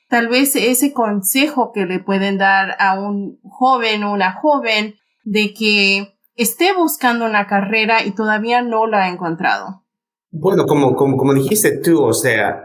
tal 0.08 0.28
vez 0.28 0.54
ese 0.54 0.92
consejo 0.92 1.72
que 1.72 1.84
le 1.84 1.98
pueden 1.98 2.38
dar 2.38 2.76
a 2.78 2.98
un 3.00 3.40
joven 3.42 4.04
o 4.04 4.12
una 4.12 4.34
joven 4.34 4.94
de 5.24 5.52
que 5.52 6.14
esté 6.36 6.72
buscando 6.72 7.26
una 7.26 7.48
carrera 7.48 8.04
y 8.04 8.12
todavía 8.12 8.62
no 8.62 8.86
la 8.86 9.04
ha 9.04 9.08
encontrado? 9.08 9.82
Bueno, 10.30 10.64
como, 10.66 10.94
como, 10.94 11.16
como 11.16 11.34
dijiste 11.34 11.80
tú, 11.80 12.04
o 12.04 12.12
sea, 12.12 12.62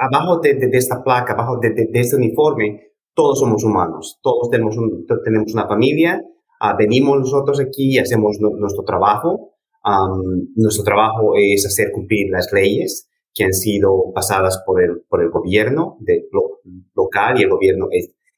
abajo 0.00 0.38
de, 0.38 0.54
de, 0.54 0.78
esta 0.78 1.04
placa, 1.04 1.34
abajo 1.34 1.58
de, 1.58 1.74
de, 1.74 2.00
este 2.00 2.16
uniforme, 2.16 2.80
todos 3.14 3.40
somos 3.40 3.62
humanos, 3.62 4.18
todos 4.22 4.48
tenemos, 4.50 4.74
un, 4.78 5.04
tenemos 5.22 5.52
una 5.52 5.68
familia, 5.68 6.22
ah, 6.60 6.74
venimos 6.78 7.18
nosotros 7.18 7.60
aquí 7.60 7.94
y 7.94 7.98
hacemos 7.98 8.38
nuestro 8.40 8.84
trabajo, 8.84 9.55
nuestro 10.54 10.84
trabajo 10.84 11.34
es 11.36 11.64
hacer 11.66 11.92
cumplir 11.92 12.30
las 12.30 12.52
leyes 12.52 13.08
que 13.32 13.44
han 13.44 13.52
sido 13.52 14.12
pasadas 14.14 14.62
por 14.64 14.82
el, 14.82 15.02
por 15.08 15.22
el 15.22 15.30
gobierno 15.30 15.98
local 16.94 17.38
y 17.38 17.42
el 17.42 17.50
gobierno 17.50 17.88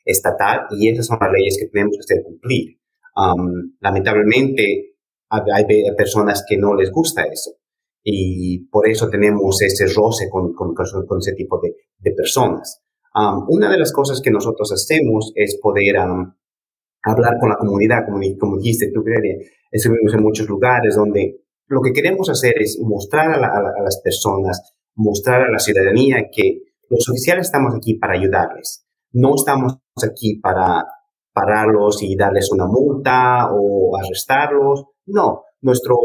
estatal, 0.05 0.67
y 0.71 0.89
esas 0.89 1.07
son 1.07 1.19
las 1.21 1.33
leyes 1.33 1.57
que 1.59 1.69
tenemos 1.69 1.97
que 1.97 2.01
hacer 2.01 2.25
cumplir. 2.25 2.79
lamentablemente, 3.81 4.97
hay, 5.31 5.65
personas 5.97 6.45
que 6.49 6.57
no 6.57 6.75
les 6.75 6.91
gusta 6.91 7.23
eso, 7.25 7.53
y 8.03 8.67
por 8.69 8.89
eso 8.89 9.09
tenemos 9.09 9.63
ese 9.63 9.87
roce 9.95 10.29
con, 10.29 10.53
con, 10.55 10.75
ese 11.19 11.33
tipo 11.35 11.61
de 11.61 12.11
personas. 12.13 12.83
una 13.49 13.71
de 13.71 13.79
las 13.79 13.93
cosas 13.93 14.21
que 14.21 14.31
nosotros 14.31 14.73
hacemos 14.73 15.33
es 15.35 15.59
poder 15.63 15.97
hablar 17.03 17.35
con 17.41 17.49
la 17.49 17.57
comunidad, 17.57 18.05
como, 18.05 18.21
como 18.39 18.59
dijiste 18.59 18.91
tú, 18.93 19.03
Grelia. 19.03 19.37
Estuvimos 19.71 20.13
en 20.15 20.23
muchos 20.23 20.49
lugares 20.49 20.97
donde 20.97 21.41
lo 21.69 21.81
que 21.83 21.93
queremos 21.93 22.29
hacer 22.31 22.55
es 22.61 22.79
mostrar 22.83 23.33
a, 23.33 23.83
las 23.83 24.01
personas, 24.03 24.75
mostrar 24.95 25.43
a 25.43 25.53
la 25.53 25.59
ciudadanía 25.59 26.29
que 26.33 26.63
los 26.89 27.09
oficiales 27.09 27.47
estamos 27.47 27.75
aquí 27.77 27.95
para 27.95 28.15
ayudarles. 28.15 28.87
No 29.13 29.35
estamos 29.35 29.79
aquí 30.03 30.41
para 30.41 30.87
pararlos 31.33 32.03
y 32.03 32.17
darles 32.17 32.51
una 32.51 32.67
multa 32.67 33.51
o 33.53 33.97
arrestarlos. 33.99 34.87
No, 35.07 35.43
nuestro, 35.61 35.97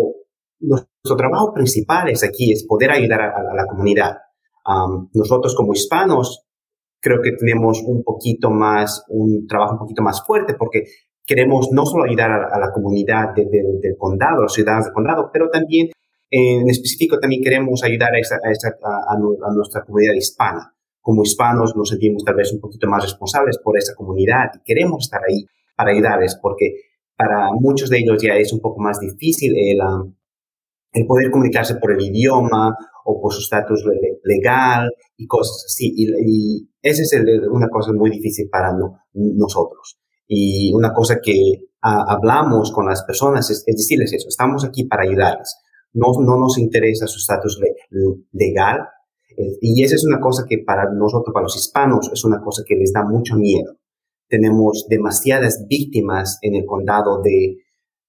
nuestro 0.59 1.15
trabajo 1.15 1.53
principal 1.53 2.09
es 2.09 2.23
aquí, 2.23 2.51
es 2.51 2.65
poder 2.67 2.91
ayudar 2.91 3.21
a, 3.21 3.55
la 3.55 3.65
comunidad. 3.65 4.17
nosotros 5.13 5.55
como 5.55 5.73
hispanos 5.73 6.42
creo 7.03 7.21
que 7.21 7.33
tenemos 7.33 7.83
un 7.85 8.01
poquito 8.01 8.49
más, 8.49 9.03
un 9.09 9.45
trabajo 9.45 9.73
un 9.73 9.79
poquito 9.79 10.01
más 10.01 10.25
fuerte 10.25 10.55
porque 10.57 10.85
queremos 11.25 11.69
no 11.73 11.85
solo 11.85 12.05
ayudar 12.05 12.31
a, 12.31 12.57
la 12.57 12.71
comunidad 12.71 13.33
del 13.35 13.97
condado, 13.97 14.39
a 14.39 14.43
los 14.43 14.53
ciudadanos 14.53 14.85
del 14.85 14.93
condado, 14.93 15.29
pero 15.31 15.49
también 15.49 15.89
en 16.29 16.69
específico 16.69 17.19
también 17.19 17.43
queremos 17.43 17.83
ayudar 17.83 18.11
a, 18.13 19.13
a, 19.13 19.53
nuestra 19.53 19.83
comunidad 19.83 20.13
hispana. 20.13 20.73
Como 21.01 21.23
hispanos 21.23 21.75
nos 21.75 21.89
sentimos 21.89 22.23
tal 22.23 22.35
vez 22.35 22.53
un 22.53 22.61
poquito 22.61 22.87
más 22.87 23.03
responsables 23.03 23.57
por 23.57 23.77
esa 23.77 23.93
comunidad 23.95 24.51
y 24.55 24.63
queremos 24.63 25.03
estar 25.03 25.21
ahí 25.27 25.45
para 25.75 25.91
ayudarles 25.91 26.39
porque 26.41 26.77
para 27.17 27.49
muchos 27.51 27.89
de 27.89 27.97
ellos 27.97 28.23
ya 28.23 28.35
es 28.35 28.53
un 28.53 28.61
poco 28.61 28.79
más 28.79 28.99
difícil 28.99 29.53
el, 29.57 29.79
um, 29.81 30.15
el 30.93 31.07
poder 31.07 31.31
comunicarse 31.31 31.75
por 31.75 31.91
el 31.91 32.01
idioma 32.01 32.75
o 33.05 33.19
por 33.19 33.33
su 33.33 33.39
estatus 33.39 33.83
legal 34.23 34.89
y 35.17 35.27
cosas 35.27 35.65
así. 35.65 35.93
Y, 35.95 36.69
esa 36.81 37.01
es 37.01 37.13
una 37.49 37.69
cosa 37.69 37.91
muy 37.93 38.11
difícil 38.11 38.49
para 38.49 38.73
nosotros. 39.13 39.97
Y 40.27 40.73
una 40.73 40.93
cosa 40.93 41.19
que 41.23 41.33
hablamos 41.81 42.71
con 42.71 42.85
las 42.85 43.03
personas 43.03 43.49
es, 43.49 43.63
decirles 43.65 44.13
eso, 44.13 44.27
estamos 44.27 44.65
aquí 44.65 44.85
para 44.85 45.03
ayudarles. 45.03 45.55
No, 45.93 46.07
no 46.21 46.39
nos 46.39 46.57
interesa 46.57 47.07
su 47.07 47.17
estatus 47.17 47.59
legal. 48.31 48.79
Eh, 49.35 49.57
y 49.61 49.83
esa 49.83 49.95
es 49.95 50.05
una 50.05 50.19
cosa 50.19 50.43
que 50.47 50.59
para 50.59 50.91
nosotros, 50.91 51.33
para 51.33 51.43
los 51.43 51.55
hispanos, 51.55 52.09
es 52.13 52.23
una 52.23 52.41
cosa 52.41 52.63
que 52.67 52.75
les 52.75 52.91
da 52.93 53.03
mucho 53.03 53.35
miedo. 53.35 53.77
Tenemos 54.27 54.85
demasiadas 54.89 55.65
víctimas 55.67 56.37
en 56.41 56.55
el 56.55 56.65
condado 56.65 57.21
de, 57.21 57.57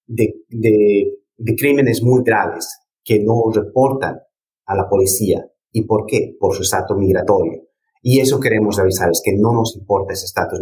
de, 0.06 0.34
de, 0.48 1.23
de 1.36 1.54
crímenes 1.56 2.02
muy 2.02 2.22
graves 2.22 2.80
que 3.02 3.22
no 3.22 3.50
reportan 3.52 4.18
a 4.66 4.74
la 4.74 4.88
policía. 4.88 5.44
¿Y 5.72 5.82
por 5.82 6.06
qué? 6.06 6.36
Por 6.38 6.54
su 6.54 6.62
estatus 6.62 6.96
migratorio. 6.96 7.62
Y 8.02 8.20
eso 8.20 8.38
queremos 8.38 8.78
avisarles, 8.78 9.22
que 9.24 9.32
no 9.36 9.52
nos 9.52 9.76
importa 9.76 10.12
ese 10.12 10.26
estatus 10.26 10.60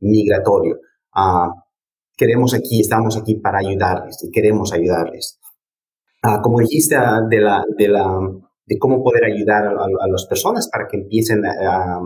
migratorio. 0.00 0.78
Ah, 1.14 1.48
queremos 2.16 2.54
aquí, 2.54 2.80
estamos 2.80 3.16
aquí 3.16 3.36
para 3.36 3.58
ayudarles 3.58 4.22
y 4.24 4.30
queremos 4.30 4.72
ayudarles. 4.72 5.38
Ah, 6.22 6.40
como 6.42 6.58
dijiste 6.58 6.96
ah, 6.96 7.20
de, 7.28 7.40
la, 7.40 7.64
de, 7.76 7.88
la, 7.88 8.04
de 8.66 8.78
cómo 8.78 9.02
poder 9.02 9.24
ayudar 9.24 9.64
a, 9.66 10.08
las 10.08 10.26
personas 10.26 10.68
para 10.68 10.88
que 10.88 10.96
empiecen 10.96 11.44
a, 11.46 12.00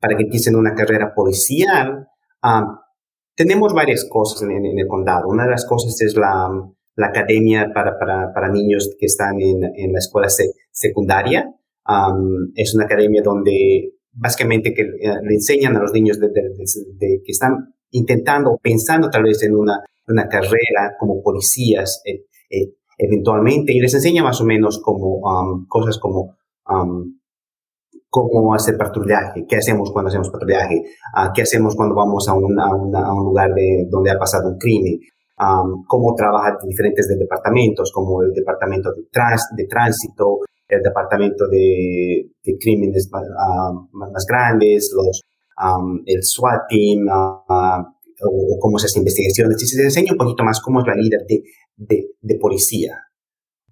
para 0.00 0.16
que 0.16 0.24
empiecen 0.24 0.56
una 0.56 0.74
carrera 0.74 1.14
policial, 1.14 2.08
tenemos 3.36 3.72
varias 3.72 4.06
cosas 4.10 4.42
en, 4.42 4.64
el 4.64 4.88
condado. 4.88 5.28
Una 5.28 5.44
de 5.44 5.50
las 5.50 5.66
cosas 5.66 6.00
es 6.00 6.16
la, 6.16 6.50
la 6.96 7.08
academia 7.08 7.70
para, 7.74 7.98
para, 7.98 8.32
para, 8.32 8.50
niños 8.50 8.94
que 8.98 9.06
están 9.06 9.40
en, 9.40 9.64
en 9.76 9.92
la 9.92 9.98
escuela 9.98 10.28
secundaria. 10.70 11.54
es 12.54 12.74
una 12.74 12.84
academia 12.84 13.22
donde 13.22 13.92
básicamente 14.12 14.74
que 14.74 14.82
eh, 14.82 15.14
le 15.22 15.34
enseñan 15.34 15.76
a 15.76 15.80
los 15.80 15.92
niños 15.92 16.18
de, 16.20 16.30
que 16.98 17.32
están 17.32 17.74
intentando, 17.90 18.58
pensando 18.62 19.10
tal 19.10 19.24
vez 19.24 19.42
en 19.42 19.54
una, 19.54 19.80
una 20.08 20.28
carrera 20.28 20.94
como 20.98 21.22
policías 21.22 22.02
eh, 22.04 22.24
eh, 22.50 22.74
eventualmente 22.98 23.72
y 23.72 23.80
les 23.80 23.94
enseña 23.94 24.22
más 24.22 24.40
o 24.40 24.44
menos 24.44 24.80
como 24.82 25.20
cosas 25.68 25.98
como 25.98 26.36
cómo 28.08 28.54
hacer 28.54 28.76
patrullaje, 28.76 29.46
qué 29.48 29.56
hacemos 29.56 29.90
cuando 29.90 30.10
hacemos 30.10 30.30
patrullaje, 30.30 30.82
uh, 31.16 31.32
qué 31.34 31.42
hacemos 31.42 31.74
cuando 31.74 31.94
vamos 31.94 32.28
a 32.28 32.34
un, 32.34 32.60
a 32.60 32.64
a 32.64 33.14
un 33.14 33.24
lugar 33.24 33.54
de, 33.54 33.86
donde 33.90 34.10
ha 34.10 34.18
pasado 34.18 34.50
un 34.50 34.58
crimen, 34.58 35.00
um, 35.42 35.84
cómo 35.86 36.14
trabajar 36.14 36.58
diferentes 36.66 37.08
departamentos, 37.08 37.90
como 37.92 38.22
el 38.22 38.32
departamento 38.32 38.92
de, 38.92 39.02
trans, 39.10 39.48
de 39.56 39.66
tránsito, 39.66 40.38
el 40.68 40.82
departamento 40.82 41.48
de, 41.48 42.30
de 42.42 42.58
crímenes 42.58 43.10
uh, 43.12 43.88
más 43.92 44.24
grandes, 44.26 44.92
los, 44.94 45.20
um, 45.58 46.02
el 46.06 46.22
SWAT 46.22 46.68
team, 46.68 47.06
uh, 47.08 47.82
o, 48.24 48.58
cómo 48.60 48.78
se 48.78 48.86
hace 48.86 49.00
investigaciones. 49.00 49.62
Y 49.62 49.66
se 49.66 49.82
enseña 49.82 50.12
un 50.12 50.18
poquito 50.18 50.44
más 50.44 50.60
cómo 50.60 50.80
es 50.80 50.86
la 50.86 50.94
vida 50.94 51.18
de, 51.28 51.42
de, 51.76 52.06
de 52.20 52.38
policía. 52.38 52.98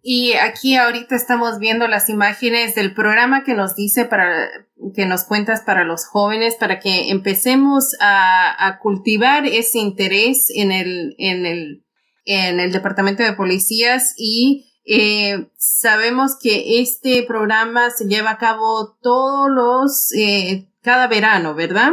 Y 0.03 0.33
aquí 0.33 0.77
ahorita 0.77 1.15
estamos 1.15 1.59
viendo 1.59 1.87
las 1.87 2.09
imágenes 2.09 2.75
del 2.75 2.95
programa 2.95 3.45
que 3.45 3.55
nos 3.55 3.77
dice 3.77 4.07
para, 4.07 4.49
que 4.95 5.07
nos 5.07 5.25
cuentas 5.25 5.61
para 5.61 5.85
los 5.85 6.07
jóvenes, 6.07 6.57
para 6.57 6.81
que 6.81 7.11
empecemos 7.11 7.95
a, 8.01 8.67
a 8.67 8.79
cultivar 8.79 9.47
ese 9.47 9.79
interés 9.79 10.51
en 10.55 10.73
el, 10.73 11.15
en 11.19 11.45
el, 11.45 11.85
en 12.25 12.61
el 12.61 12.73
departamento 12.73 13.23
de 13.23 13.35
policías 13.35 14.15
y 14.17 14.67
eh, 14.85 15.51
sabemos 15.57 16.37
que 16.41 16.81
este 16.81 17.23
programa 17.23 17.91
se 17.91 18.07
lleva 18.07 18.31
a 18.31 18.39
cabo 18.39 18.97
todos 19.03 19.51
los, 19.51 20.13
eh, 20.17 20.69
cada 20.83 21.07
verano, 21.07 21.55
¿verdad? 21.55 21.93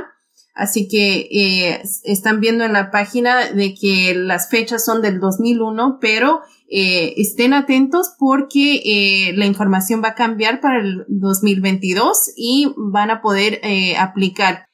Así 0.57 0.87
que 0.87 1.29
eh, 1.31 1.83
están 2.03 2.39
viendo 2.39 2.63
en 2.63 2.73
la 2.73 2.89
página 2.89 3.51
de 3.51 3.75
que 3.75 4.15
las 4.15 4.49
fechas 4.49 4.83
son 4.83 5.03
del 5.03 5.19
2001, 5.19 5.99
pero 6.01 6.41
eh, 6.67 7.13
estén 7.17 7.53
atentos 7.53 8.15
porque 8.17 8.81
eh, 8.83 9.33
la 9.35 9.45
información 9.45 10.01
va 10.03 10.09
a 10.09 10.15
cambiar 10.15 10.59
para 10.59 10.79
el 10.79 11.05
2022 11.09 12.33
y 12.35 12.73
van 12.75 13.11
a 13.11 13.21
poder 13.21 13.61
aplicar. 13.99 14.65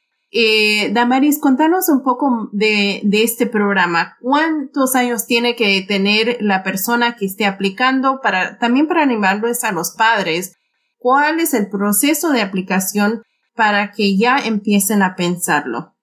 Damaris, 0.92 1.38
contanos 1.38 1.90
un 1.90 2.02
poco 2.02 2.50
de, 2.54 3.02
este 3.12 3.46
programa. 3.46 4.18
¿Cuántos 4.22 4.96
años 4.96 5.28
tiene 5.28 5.56
que 5.56 5.80
tener 5.82 6.38
la 6.40 6.64
persona 6.64 7.18
que 7.18 7.26
esté 7.26 7.46
aplicando 7.46 8.20
para, 8.24 8.58
también 8.58 8.88
para 8.88 9.04
animarlos 9.04 9.64
a 9.64 9.74
los 9.74 9.92
padres? 9.92 10.56
¿Cuál 10.98 11.42
es 11.42 11.54
el 11.54 11.70
proceso 11.70 12.32
de 12.32 12.42
aplicación 12.42 13.22
para 13.56 13.92
que 13.92 14.18
ya 14.18 14.40
empiecen 14.40 15.04
a 15.04 15.16
pensarlo? 15.16 15.94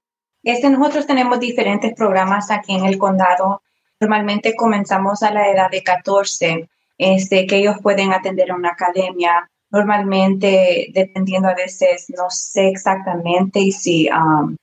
Este, 0.42 0.70
nosotros 0.70 1.06
tenemos 1.06 1.38
diferentes 1.40 1.94
programas 1.94 2.50
aquí 2.50 2.74
en 2.74 2.86
el 2.86 2.98
condado 2.98 3.62
Normalmente 4.00 4.56
comenzamos 4.56 5.22
a 5.22 5.30
la 5.30 5.50
edad 5.50 5.70
de 5.70 5.82
14, 5.82 6.70
este, 6.96 7.46
que 7.46 7.56
ellos 7.56 7.76
pueden 7.82 8.14
atender 8.14 8.50
a 8.50 8.56
una 8.56 8.70
academia. 8.70 9.50
Normalmente, 9.70 10.88
dependiendo 10.94 11.48
a 11.48 11.54
veces, 11.54 12.06
no 12.08 12.30
sé 12.30 12.68
exactamente 12.68 13.70
si 13.72 14.08
um, 14.08 14.56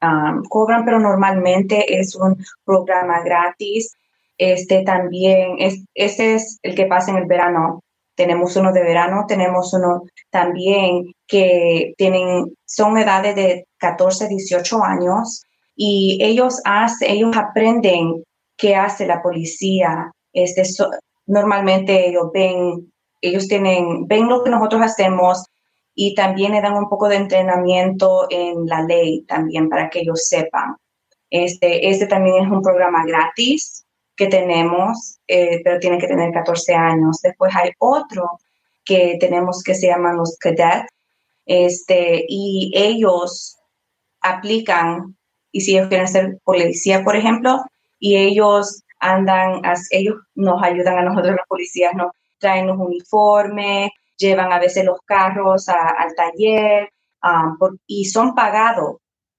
um, 0.00 0.42
cobran, 0.44 0.86
pero 0.86 0.98
normalmente 0.98 2.00
es 2.00 2.16
un 2.16 2.42
programa 2.64 3.20
gratis. 3.22 3.94
Este 4.38 4.82
también, 4.84 5.56
es, 5.58 5.84
es 5.94 6.58
el 6.62 6.74
que 6.74 6.86
pasa 6.86 7.10
en 7.10 7.18
el 7.18 7.26
verano. 7.26 7.82
Tenemos 8.22 8.54
uno 8.54 8.72
de 8.72 8.84
verano, 8.84 9.24
tenemos 9.26 9.74
uno 9.74 10.04
también 10.30 11.12
que 11.26 11.92
tienen, 11.98 12.56
son 12.64 12.96
edades 12.98 13.34
de 13.34 13.66
14, 13.78 14.28
18 14.28 14.84
años 14.84 15.42
y 15.74 16.18
ellos, 16.22 16.60
hacen, 16.64 17.10
ellos 17.10 17.36
aprenden 17.36 18.22
qué 18.56 18.76
hace 18.76 19.06
la 19.06 19.20
policía. 19.20 20.12
Este, 20.32 20.62
normalmente 21.26 22.10
ellos 22.10 22.30
ven, 22.32 22.92
ellos 23.20 23.48
tienen, 23.48 24.06
ven 24.06 24.28
lo 24.28 24.44
que 24.44 24.50
nosotros 24.50 24.82
hacemos 24.82 25.44
y 25.92 26.14
también 26.14 26.52
le 26.52 26.60
dan 26.60 26.74
un 26.74 26.88
poco 26.88 27.08
de 27.08 27.16
entrenamiento 27.16 28.28
en 28.30 28.66
la 28.66 28.82
ley 28.82 29.22
también 29.22 29.68
para 29.68 29.90
que 29.90 30.02
ellos 30.02 30.28
sepan. 30.28 30.76
Este, 31.28 31.88
este 31.88 32.06
también 32.06 32.44
es 32.44 32.50
un 32.52 32.62
programa 32.62 33.04
gratis 33.04 33.81
que 34.16 34.26
tenemos, 34.26 35.18
eh, 35.26 35.60
pero 35.64 35.78
tienen 35.78 35.98
que 35.98 36.06
tener 36.06 36.32
14 36.32 36.74
años. 36.74 37.20
Después 37.22 37.54
hay 37.56 37.70
otro 37.78 38.38
que 38.84 39.16
tenemos 39.20 39.62
que 39.62 39.74
se 39.74 39.86
llaman 39.86 40.16
los 40.16 40.36
cadets, 40.38 40.86
este, 41.46 42.24
y 42.28 42.72
ellos 42.74 43.56
aplican, 44.20 45.16
y 45.50 45.60
si 45.60 45.76
ellos 45.76 45.88
quieren 45.88 46.08
ser 46.08 46.38
policía, 46.44 47.04
por 47.04 47.16
ejemplo, 47.16 47.62
y 47.98 48.16
ellos 48.16 48.82
andan, 48.98 49.62
ellos 49.90 50.16
nos 50.34 50.62
ayudan 50.62 50.98
a 50.98 51.02
nosotros 51.02 51.36
los 51.36 51.46
policías, 51.48 51.94
nos 51.94 52.12
traen 52.38 52.66
los 52.66 52.78
uniformes, 52.78 53.90
llevan 54.16 54.52
a 54.52 54.58
veces 54.58 54.84
los 54.84 55.00
carros 55.04 55.68
al 55.68 56.14
taller 56.14 56.90
um, 57.22 57.56
y 57.86 58.04
son 58.06 58.34
pagados. 58.34 58.96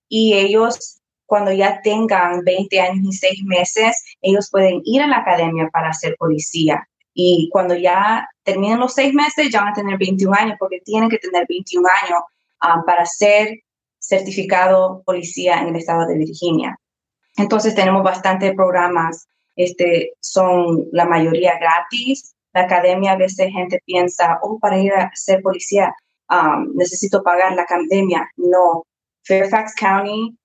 Y 0.10 0.34
ellos, 0.34 1.02
cuando 1.34 1.52
ya 1.52 1.82
tengan 1.82 2.44
20 2.44 2.80
años 2.80 3.04
y 3.04 3.12
6 3.12 3.44
meses, 3.46 4.04
ellos 4.22 4.52
pueden 4.52 4.82
ir 4.86 5.02
a 5.02 5.08
la 5.08 5.18
academia 5.18 5.68
para 5.74 5.92
ser 5.92 6.16
policía. 6.16 6.88
Y 7.12 7.50
cuando 7.52 7.74
ya 7.74 8.30
terminen 8.44 8.80
los 8.80 8.94
6 8.94 9.16
meses, 9.16 9.50
ya 9.50 9.62
van 9.62 9.70
a 9.70 9.74
tener 9.74 9.98
21 9.98 10.32
años, 10.32 10.58
porque 10.60 10.82
tienen 10.86 11.10
que 11.10 11.18
tener 11.18 11.48
21 11.50 11.90
años 12.04 12.20
um, 12.64 12.86
para 12.86 13.04
ser 13.08 13.62
certificado 13.98 15.02
policía 15.08 15.60
en 15.60 15.70
el 15.70 15.78
estado 15.78 16.06
de 16.06 16.20
Virginia. 16.20 16.80
Entonces 17.36 17.74
tenemos 17.74 18.04
bastantes 18.04 18.54
programas, 18.54 19.26
este, 19.56 20.14
son 20.20 20.86
la 20.92 21.06
mayoría 21.06 21.58
gratis. 21.58 22.36
La 22.54 22.62
academia 22.66 23.14
a 23.14 23.18
veces 23.18 23.52
gente 23.52 23.82
piensa, 23.88 24.38
oh, 24.44 24.60
para 24.60 24.78
ir 24.78 24.94
a 24.94 25.10
ser 25.16 25.42
policía 25.42 25.96
um, 26.30 26.76
necesito 26.76 27.24
pagar 27.24 27.54
la 27.56 27.64
academia. 27.64 28.30
No, 28.38 28.86
Fairfax 29.24 29.74
County 29.74 30.38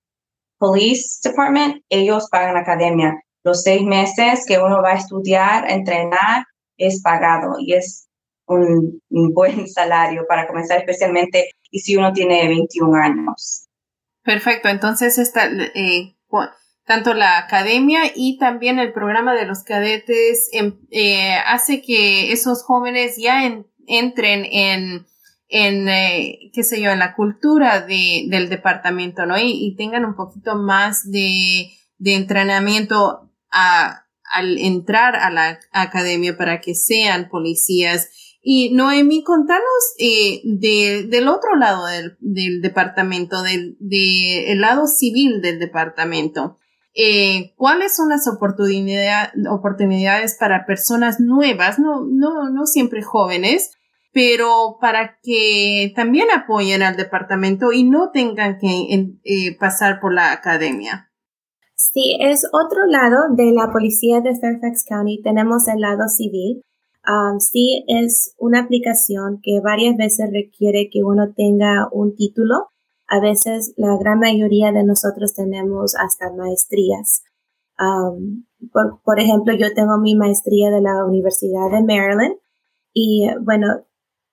Police 0.59 1.19
Department, 1.23 1.83
ellos 1.89 2.27
pagan 2.29 2.53
la 2.53 2.59
academia. 2.61 3.19
Los 3.43 3.63
seis 3.63 3.81
meses 3.81 4.45
que 4.45 4.59
uno 4.59 4.81
va 4.81 4.91
a 4.91 4.97
estudiar, 4.97 5.69
entrenar, 5.71 6.45
es 6.77 7.01
pagado 7.01 7.55
y 7.59 7.73
es 7.73 8.07
un, 8.45 9.01
buen 9.09 9.67
salario 9.69 10.25
para 10.27 10.47
comenzar, 10.47 10.79
especialmente 10.79 11.51
y 11.71 11.79
si 11.79 11.95
uno 11.95 12.13
tiene 12.13 12.47
21 12.47 12.95
años. 12.95 13.67
Perfecto, 14.23 14.69
entonces 14.69 15.17
esta, 15.17 15.47
eh, 15.47 16.15
tanto 16.85 17.13
la 17.13 17.37
academia 17.37 18.01
y 18.13 18.37
también 18.37 18.79
el 18.79 18.91
programa 18.91 19.33
de 19.33 19.45
los 19.45 19.63
cadetes 19.63 20.49
em, 20.51 20.79
eh, 20.91 21.35
hace 21.45 21.81
que 21.81 22.31
esos 22.31 22.63
jóvenes 22.63 23.15
ya 23.17 23.43
entren 23.87 24.45
en, 24.45 25.05
en 25.49 25.89
eh, 25.89 26.51
qué 26.53 26.63
sé 26.63 26.79
yo, 26.79 26.91
en 26.91 26.99
la 26.99 27.15
cultura 27.15 27.81
de, 27.81 28.25
del 28.27 28.49
departamento, 28.49 29.25
¿no? 29.25 29.35
Y, 29.37 29.75
tengan 29.75 30.05
un 30.05 30.15
poquito 30.15 30.55
más 30.55 31.09
de, 31.09 31.71
de 31.97 32.15
entrenamiento 32.15 33.31
al 33.49 34.57
entrar 34.59 35.15
a 35.15 35.31
la 35.31 35.59
academia 35.71 36.37
para 36.37 36.61
que 36.61 36.75
sean 36.75 37.29
policías. 37.29 38.11
Y 38.41 38.73
Noemi, 38.73 39.23
contanos 39.23 39.63
eh, 39.97 40.41
de, 40.45 41.07
del 41.09 41.27
otro 41.27 41.55
lado 41.55 41.87
del, 41.87 42.15
del 42.19 42.61
departamento, 42.61 43.41
del 43.41 43.75
de, 43.79 44.53
lado 44.55 44.85
civil 44.85 45.41
del 45.41 45.59
departamento. 45.59 46.59
Eh, 46.93 47.53
cuáles 47.55 47.95
son 47.95 48.09
las 48.09 48.27
oportunidades 48.27 50.37
para 50.39 50.65
personas 50.67 51.19
nuevas, 51.19 51.79
no, 51.79 52.05
no, 52.05 52.49
no 52.49 52.65
siempre 52.65 53.01
jóvenes, 53.01 53.71
pero 54.11 54.77
para 54.81 55.19
que 55.21 55.93
también 55.95 56.27
apoyen 56.31 56.81
al 56.81 56.95
departamento 56.95 57.71
y 57.71 57.83
no 57.83 58.11
tengan 58.11 58.57
que 58.59 59.15
eh, 59.23 59.57
pasar 59.59 59.99
por 59.99 60.13
la 60.13 60.31
academia. 60.31 61.11
Sí, 61.75 62.17
es 62.19 62.45
otro 62.51 62.85
lado 62.87 63.33
de 63.35 63.51
la 63.51 63.71
policía 63.71 64.21
de 64.21 64.35
Fairfax 64.35 64.85
County. 64.87 65.21
Tenemos 65.21 65.67
el 65.67 65.79
lado 65.79 66.07
civil. 66.07 66.61
Um, 67.07 67.39
sí, 67.39 67.85
es 67.87 68.35
una 68.37 68.61
aplicación 68.61 69.39
que 69.41 69.61
varias 69.63 69.95
veces 69.95 70.29
requiere 70.33 70.89
que 70.91 71.03
uno 71.03 71.33
tenga 71.33 71.87
un 71.91 72.15
título 72.15 72.69
a 73.09 73.19
veces 73.19 73.73
la 73.75 73.97
gran 73.97 74.19
mayoría 74.19 74.71
de 74.71 74.83
nosotros 74.83 75.33
tenemos 75.33 75.95
hasta 75.95 76.31
maestrías. 76.31 77.23
Um, 77.79 78.45
por, 79.03 79.19
ejemplo, 79.19 79.53
yo 79.55 79.73
tengo 79.73 79.97
mi 79.97 80.15
maestría 80.15 80.69
de 80.69 80.81
la 80.81 81.03
Universidad 81.05 81.71
de 81.71 81.81
Maryland 81.81 82.35
y 82.93 83.27
bueno, 83.41 83.67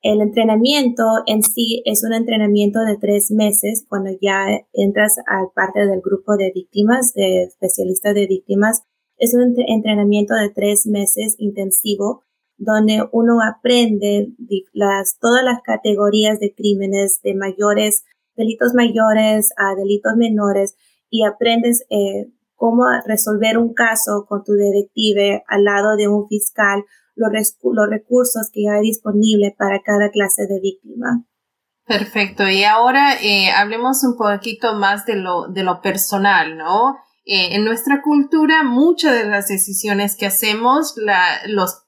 El 0.09 0.21
entrenamiento 0.21 1.03
en 1.27 1.43
sí 1.43 1.83
es 1.85 2.05
un 2.05 2.13
entrenamiento 2.13 2.79
de 2.79 2.97
tres 2.97 3.33
meses 3.33 3.85
cuando 3.89 4.11
ya 4.23 4.47
entras 4.73 5.17
a 5.27 5.53
parte 5.53 5.85
del 5.85 6.01
grupo 6.01 6.37
de 6.37 6.53
víctimas, 6.55 7.13
de 7.13 7.43
especialistas 7.43 8.15
de 8.15 8.29
víctimas. 8.29 8.85
Es 9.19 9.35
un 9.35 9.57
entrenamiento 9.67 10.35
de 10.37 10.51
tres 10.51 10.87
meses 10.87 11.35
intensivo 11.39 12.23
donde 12.57 13.03
uno 13.11 13.39
aprende 13.43 14.29
las, 14.73 15.19
todas 15.19 15.43
las 15.43 15.61
categorías 15.63 16.39
de 16.39 16.55
crímenes 16.55 17.19
de 17.25 17.35
mayores, 17.35 18.05
delitos 18.37 18.75
mayores 18.75 19.51
a 19.57 19.75
delitos 19.75 20.13
menores 20.15 20.77
y 21.11 21.25
aprendes 21.25 21.85
eh, 21.91 22.31
cómo 22.55 22.85
resolver 23.09 23.59
un 23.59 23.75
caso 23.75 24.25
con 24.29 24.45
tu 24.45 24.53
detective 24.53 25.43
al 25.49 25.65
lado 25.65 25.97
de 25.97 26.07
un 26.07 26.29
fiscal 26.29 26.85
los, 27.17 27.57
los 27.63 27.91
recursos 27.91 28.51
que 28.53 28.69
hay 28.69 28.83
disponibles 28.83 29.55
para 29.59 29.81
cada 29.83 30.11
clase 30.11 30.47
de 30.47 30.61
víctima. 30.61 31.25
Perfecto. 31.87 32.49
Y 32.49 32.65
ahora 32.65 33.15
eh, 33.23 33.51
hablemos 33.51 34.03
un 34.05 34.17
poquito 34.17 34.75
más 34.75 35.07
de 35.07 35.17
lo, 35.17 35.49
de 35.49 35.63
lo 35.63 35.81
personal, 35.81 36.57
¿no? 36.57 36.97
Eh, 37.25 37.55
en 37.57 37.65
nuestra 37.65 38.03
cultura, 38.03 38.63
muchas 38.63 39.15
de 39.15 39.29
las 39.29 39.49
decisiones 39.49 40.17
que 40.17 40.27
hacemos, 40.27 40.95
la, 40.97 41.23
los, 41.47 41.85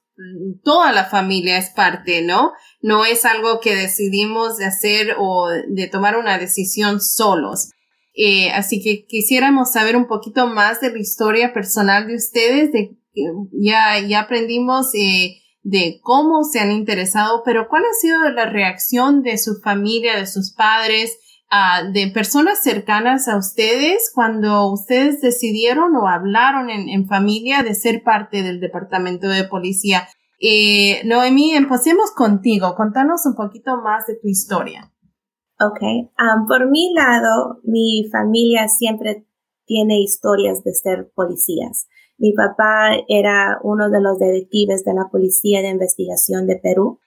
toda 0.63 0.91
la 0.91 1.05
familia 1.05 1.57
es 1.57 1.69
parte, 1.69 2.21
¿no? 2.21 2.53
No 2.81 3.05
es 3.05 3.25
algo 3.25 3.59
que 3.59 3.75
decidimos 3.75 4.57
de 4.57 4.65
hacer 4.65 5.15
o 5.17 5.49
de 5.49 5.87
tomar 5.87 6.17
una 6.17 6.37
decisión 6.37 7.01
solos. 7.01 7.71
Eh, 8.13 8.51
así 8.51 8.81
que 8.81 9.05
quisiéramos 9.05 9.71
saber 9.71 9.95
un 9.95 10.07
poquito 10.07 10.47
más 10.47 10.81
de 10.81 10.91
la 10.91 10.99
historia 10.99 11.53
personal 11.53 12.07
de 12.07 12.15
ustedes, 12.15 12.71
de 12.71 12.98
ya, 13.13 13.99
ya 14.07 14.21
aprendimos 14.21 14.93
eh, 14.95 15.37
de 15.63 15.99
cómo 16.01 16.43
se 16.43 16.59
han 16.59 16.71
interesado, 16.71 17.41
pero 17.43 17.67
¿cuál 17.69 17.83
ha 17.83 17.93
sido 17.93 18.29
la 18.29 18.45
reacción 18.45 19.21
de 19.23 19.37
su 19.37 19.59
familia, 19.61 20.17
de 20.17 20.27
sus 20.27 20.53
padres, 20.53 21.17
ah, 21.49 21.83
de 21.91 22.07
personas 22.07 22.63
cercanas 22.63 23.27
a 23.27 23.37
ustedes 23.37 24.11
cuando 24.13 24.71
ustedes 24.71 25.21
decidieron 25.21 25.95
o 25.95 26.07
hablaron 26.07 26.69
en, 26.69 27.07
familia 27.07 27.63
de 27.63 27.75
ser 27.75 28.03
parte 28.03 28.43
del 28.43 28.59
departamento 28.59 29.27
de 29.27 29.43
policía? 29.43 30.07
Eh, 30.41 31.01
Noemí, 31.05 31.51
empecemos 31.51 32.11
contigo. 32.11 32.73
Contanos 32.75 33.25
un 33.25 33.35
poquito 33.35 33.81
más 33.81 34.07
de 34.07 34.15
tu 34.15 34.27
historia. 34.29 34.93
Ok, 35.61 35.81
um, 35.81 36.47
por 36.47 36.69
mi 36.69 36.93
lado, 36.93 37.59
mi 37.63 38.07
familia 38.09 38.69
siempre 38.69 39.27
tiene 39.65 39.99
historias 39.99 40.63
de 40.63 40.73
ser 40.73 41.11
policías. 41.13 41.87
Mi 42.19 42.33
papá 42.33 42.91
era 43.07 43.59
uno 43.63 43.89
de 43.89 44.01
los 44.01 44.19
detectives 44.19 44.83
de 44.83 44.93
la 44.93 45.07
Policía 45.09 45.61
de 45.61 45.69
Investigación 45.69 46.47
de 46.47 46.57
Perú. 46.57 46.99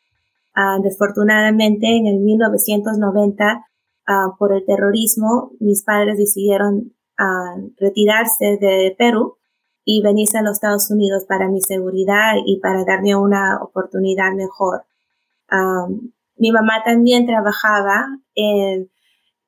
Uh, 0.57 0.83
desafortunadamente, 0.83 1.87
en 1.87 2.07
el 2.07 2.21
1990, 2.21 3.67
uh, 4.09 4.37
por 4.39 4.55
el 4.55 4.65
terrorismo, 4.65 5.53
mis 5.61 5.85
padres 5.85 6.17
decidieron 6.17 6.95
uh, 7.19 7.71
retirarse 7.79 8.57
de 8.59 8.95
Perú 8.97 9.37
y 9.85 10.03
venirse 10.03 10.39
a 10.39 10.43
los 10.43 10.55
Estados 10.55 10.91
Unidos 10.91 11.27
para 11.29 11.49
mi 11.49 11.61
seguridad 11.61 12.33
y 12.47 12.61
para 12.61 12.85
darme 12.87 13.15
una 13.15 13.59
oportunidad 13.63 14.33
mejor. 14.33 14.85
mi 16.37 16.53
mamá 16.53 16.83
también 16.85 17.27
trabajaba 17.27 18.07
en, 18.35 18.91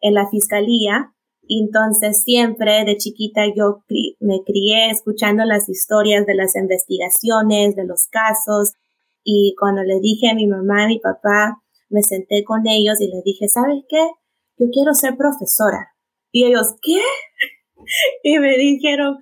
en 0.01 0.15
la 0.15 0.29
fiscalía 0.29 1.14
entonces 1.49 2.23
siempre 2.23 2.85
de 2.85 2.97
chiquita 2.97 3.43
yo 3.55 3.83
me 4.21 4.43
crié 4.45 4.91
escuchando 4.91 5.45
las 5.45 5.69
historias 5.69 6.27
de 6.27 6.35
las 6.35 6.57
investigaciones, 6.57 7.77
de 7.77 7.87
los 7.87 8.09
casos. 8.11 8.75
Y 9.25 9.55
cuando 9.59 9.83
le 9.83 10.01
dije 10.01 10.31
a 10.31 10.35
mi 10.35 10.47
mamá 10.47 10.85
a 10.85 10.89
mi 10.89 10.99
papá, 10.99 11.63
me 11.89 12.03
senté 12.03 12.45
con 12.45 12.67
ellos 12.67 13.01
y 13.01 13.09
les 13.09 13.23
dije, 13.25 13.49
¿sabes 13.49 13.85
qué? 13.89 14.07
Yo 14.59 14.67
quiero 14.73 14.95
ser 14.95 15.17
profesora. 15.17 15.95
Y 16.33 16.45
ellos, 16.45 16.75
¿qué? 16.83 17.01
y 18.23 18.39
me 18.39 18.57
dijeron, 18.57 19.21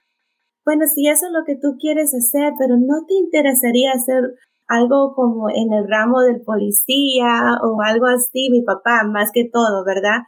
bueno, 0.65 0.87
si 0.87 1.09
eso 1.09 1.27
es 1.27 1.33
lo 1.33 1.45
que 1.45 1.57
tú 1.57 1.77
quieres 1.79 2.15
hacer, 2.15 2.53
pero 2.59 2.77
no 2.77 3.05
te 3.07 3.15
interesaría 3.15 3.93
hacer 3.93 4.23
algo 4.69 5.13
como 5.15 5.51
en 5.51 5.73
el 5.73 5.89
ramo 5.89 6.21
del 6.23 6.41
policía 6.41 7.59
o 7.63 7.83
algo 7.83 8.07
así, 8.07 8.49
mi 8.51 8.63
papá, 8.63 9.03
más 9.05 9.31
que 9.33 9.49
todo, 9.53 9.85
¿verdad? 9.85 10.21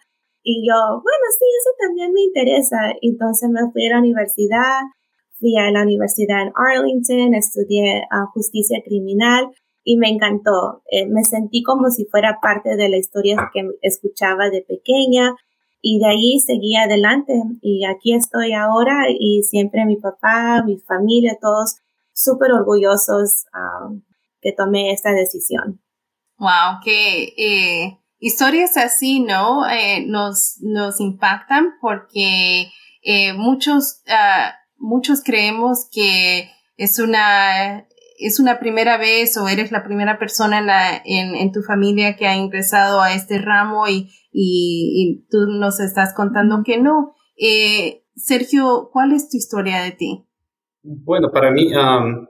Y 0.44 0.68
yo, 0.68 0.74
bueno, 0.74 1.24
sí, 1.38 1.46
eso 1.58 1.70
también 1.80 2.12
me 2.12 2.20
interesa. 2.20 2.76
Entonces 3.00 3.48
me 3.48 3.70
fui 3.72 3.86
a 3.86 3.94
la 3.94 3.98
universidad, 3.98 4.82
fui 5.40 5.56
a 5.56 5.70
la 5.70 5.82
universidad 5.82 6.42
en 6.42 6.52
Arlington, 6.54 7.34
estudié 7.34 8.02
uh, 8.12 8.26
justicia 8.34 8.82
criminal 8.84 9.48
y 9.82 9.96
me 9.96 10.10
encantó. 10.10 10.82
Eh, 10.90 11.06
me 11.06 11.24
sentí 11.24 11.62
como 11.62 11.88
si 11.88 12.04
fuera 12.04 12.40
parte 12.42 12.76
de 12.76 12.90
la 12.90 12.98
historia 12.98 13.50
que 13.54 13.66
escuchaba 13.80 14.50
de 14.50 14.62
pequeña 14.62 15.34
y 15.80 15.98
de 15.98 16.06
ahí 16.06 16.40
seguí 16.40 16.76
adelante 16.76 17.34
y 17.62 17.86
aquí 17.86 18.14
estoy 18.14 18.52
ahora 18.52 19.06
y 19.08 19.42
siempre 19.44 19.86
mi 19.86 19.96
papá, 19.96 20.62
mi 20.64 20.78
familia, 20.78 21.38
todos 21.40 21.76
súper 22.12 22.52
orgullosos 22.52 23.46
uh, 23.54 23.98
que 24.42 24.52
tomé 24.52 24.92
esta 24.92 25.12
decisión. 25.12 25.80
Wow, 26.38 26.80
que 26.84 27.34
eh, 27.36 27.98
historias 28.18 28.76
así, 28.76 29.20
¿no? 29.20 29.68
Eh, 29.68 30.04
nos, 30.06 30.56
nos 30.60 31.00
impactan 31.00 31.74
porque 31.80 32.70
eh, 33.02 33.32
muchos, 33.34 34.02
uh, 34.06 34.50
muchos 34.78 35.22
creemos 35.22 35.88
que 35.92 36.50
es 36.76 36.98
una, 36.98 37.86
es 38.18 38.40
una 38.40 38.58
primera 38.58 38.96
vez 38.96 39.36
o 39.36 39.48
eres 39.48 39.72
la 39.72 39.84
primera 39.84 40.18
persona 40.18 40.58
en, 40.58 40.66
la, 40.66 41.02
en, 41.04 41.34
en 41.34 41.52
tu 41.52 41.62
familia 41.62 42.16
que 42.16 42.26
ha 42.26 42.36
ingresado 42.36 43.00
a 43.00 43.14
este 43.14 43.38
ramo 43.38 43.88
y, 43.88 44.10
y, 44.32 44.92
y 44.96 45.26
tú 45.30 45.46
nos 45.46 45.80
estás 45.80 46.14
contando 46.14 46.62
que 46.64 46.78
no. 46.78 47.14
Eh, 47.36 48.04
Sergio, 48.16 48.90
¿cuál 48.92 49.12
es 49.12 49.28
tu 49.28 49.36
historia 49.36 49.82
de 49.82 49.92
ti? 49.92 50.26
Bueno, 50.82 51.30
para 51.32 51.50
mí, 51.50 51.72
um, 51.74 52.26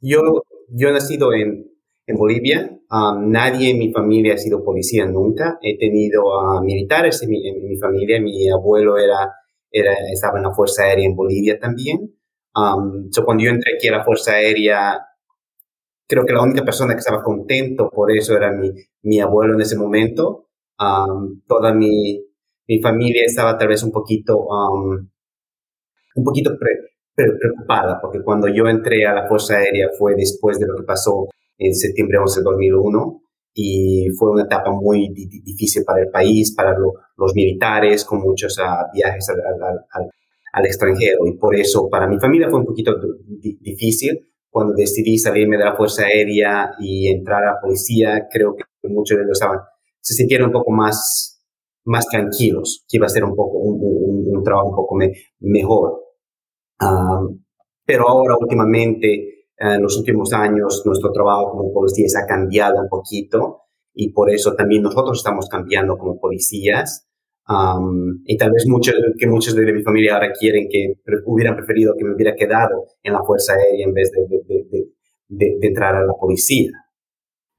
yo, 0.00 0.44
yo 0.70 0.88
he 0.88 0.92
nacido 0.92 1.32
en 1.32 1.70
en 2.08 2.16
Bolivia. 2.16 2.70
Um, 2.90 3.30
nadie 3.30 3.70
en 3.70 3.78
mi 3.78 3.92
familia 3.92 4.34
ha 4.34 4.38
sido 4.38 4.64
policía 4.64 5.04
nunca. 5.06 5.58
He 5.60 5.76
tenido 5.78 6.22
uh, 6.24 6.64
militares 6.64 7.22
en 7.22 7.30
mi, 7.30 7.76
familia. 7.76 8.20
Mi 8.20 8.48
abuelo 8.48 8.96
era, 8.96 9.30
era, 9.70 9.92
estaba 10.10 10.38
en 10.38 10.44
la 10.44 10.54
Fuerza 10.54 10.84
Aérea 10.84 11.04
en 11.04 11.14
Bolivia 11.14 11.58
también. 11.60 12.16
Um, 12.54 13.10
cuando 13.24 13.44
yo 13.44 13.50
entré 13.50 13.74
aquí 13.76 13.88
a 13.88 13.98
la 13.98 14.04
Fuerza 14.04 14.32
Aérea, 14.32 14.98
creo 16.08 16.24
que 16.24 16.32
la 16.32 16.42
única 16.42 16.64
persona 16.64 16.94
que 16.94 17.00
estaba 17.00 17.22
contento 17.22 17.90
por 17.90 18.10
eso 18.10 18.34
era 18.34 18.52
mi, 18.52 18.70
mi 19.02 19.20
abuelo 19.20 19.54
en 19.54 19.60
ese 19.60 19.76
momento. 19.76 20.48
Um, 20.80 21.42
toda 21.46 21.74
mi, 21.74 22.24
mi 22.66 22.80
familia 22.80 23.24
estaba 23.26 23.58
tal 23.58 23.68
vez 23.68 23.82
un 23.82 23.92
poquito, 23.92 24.46
un 26.14 26.24
poquito 26.24 26.52
preocupada, 27.14 27.98
porque 28.00 28.22
cuando 28.22 28.48
yo 28.48 28.66
entré 28.66 29.04
a 29.04 29.12
la 29.12 29.28
Fuerza 29.28 29.58
Aérea 29.58 29.90
fue 29.98 30.14
después 30.16 30.58
de 30.58 30.66
lo 30.66 30.74
que 30.74 30.84
pasó 30.84 31.28
en 31.58 31.74
septiembre 31.74 32.18
11 32.18 32.40
de 32.40 32.44
2001 32.44 33.22
y 33.60 34.06
fue 34.16 34.30
una 34.30 34.44
etapa 34.44 34.70
muy 34.70 35.08
difícil 35.12 35.82
para 35.84 36.00
el 36.02 36.10
país, 36.10 36.54
para 36.54 36.76
los 37.16 37.34
militares, 37.34 38.04
con 38.04 38.20
muchos 38.20 38.56
uh, 38.58 38.94
viajes 38.94 39.28
al, 39.30 39.40
al, 39.40 39.78
al, 39.90 40.10
al, 40.52 40.64
extranjero. 40.64 41.26
Y 41.26 41.36
por 41.36 41.56
eso 41.56 41.88
para 41.90 42.06
mi 42.06 42.20
familia 42.20 42.48
fue 42.48 42.60
un 42.60 42.66
poquito 42.66 42.94
difícil. 43.60 44.30
Cuando 44.48 44.74
decidí 44.74 45.18
salirme 45.18 45.56
de 45.56 45.64
la 45.64 45.74
Fuerza 45.74 46.04
Aérea 46.04 46.70
y 46.78 47.08
entrar 47.08 47.42
a 47.42 47.54
la 47.54 47.60
policía, 47.60 48.28
creo 48.30 48.54
que 48.54 48.88
muchos 48.88 49.16
de 49.16 49.24
ellos 49.24 49.38
estaban, 49.40 49.58
se 50.00 50.14
sintieron 50.14 50.46
un 50.46 50.52
poco 50.52 50.70
más, 50.70 51.42
más 51.84 52.06
tranquilos, 52.06 52.84
que 52.88 52.96
iba 52.96 53.06
a 53.06 53.10
ser 53.10 53.24
un 53.24 53.34
poco, 53.34 53.58
un, 53.58 53.80
un, 53.80 54.36
un 54.36 54.42
trabajo 54.44 54.68
un 54.68 54.76
poco 54.76 54.94
me, 54.94 55.12
mejor. 55.40 56.00
Um, 56.80 57.42
pero 57.84 58.08
ahora 58.08 58.36
últimamente 58.38 59.37
en 59.58 59.82
los 59.82 59.96
últimos 59.96 60.32
años 60.32 60.82
nuestro 60.84 61.10
trabajo 61.12 61.50
como 61.50 61.72
policías 61.72 62.14
ha 62.16 62.26
cambiado 62.26 62.80
un 62.80 62.88
poquito 62.88 63.62
y 63.92 64.12
por 64.12 64.30
eso 64.30 64.54
también 64.54 64.82
nosotros 64.82 65.18
estamos 65.18 65.48
cambiando 65.48 65.96
como 65.96 66.20
policías. 66.20 67.06
y 68.24 68.36
tal 68.36 68.52
vez 68.52 68.66
muchos, 68.68 68.94
que 69.18 69.26
muchos 69.26 69.54
de 69.54 69.72
mi 69.72 69.82
familia 69.82 70.14
ahora 70.14 70.32
quieren 70.32 70.68
que 70.70 70.94
hubieran 71.26 71.56
preferido 71.56 71.94
que 71.98 72.04
me 72.04 72.14
hubiera 72.14 72.36
quedado 72.36 72.86
en 73.02 73.12
la 73.12 73.22
Fuerza 73.24 73.54
Aérea 73.54 73.86
en 73.86 73.94
vez 73.94 74.10
de, 74.12 74.20
de, 74.28 74.64
de, 75.28 75.56
de 75.58 75.66
entrar 75.66 75.96
a 75.96 76.04
la 76.04 76.12
policía. 76.12 76.70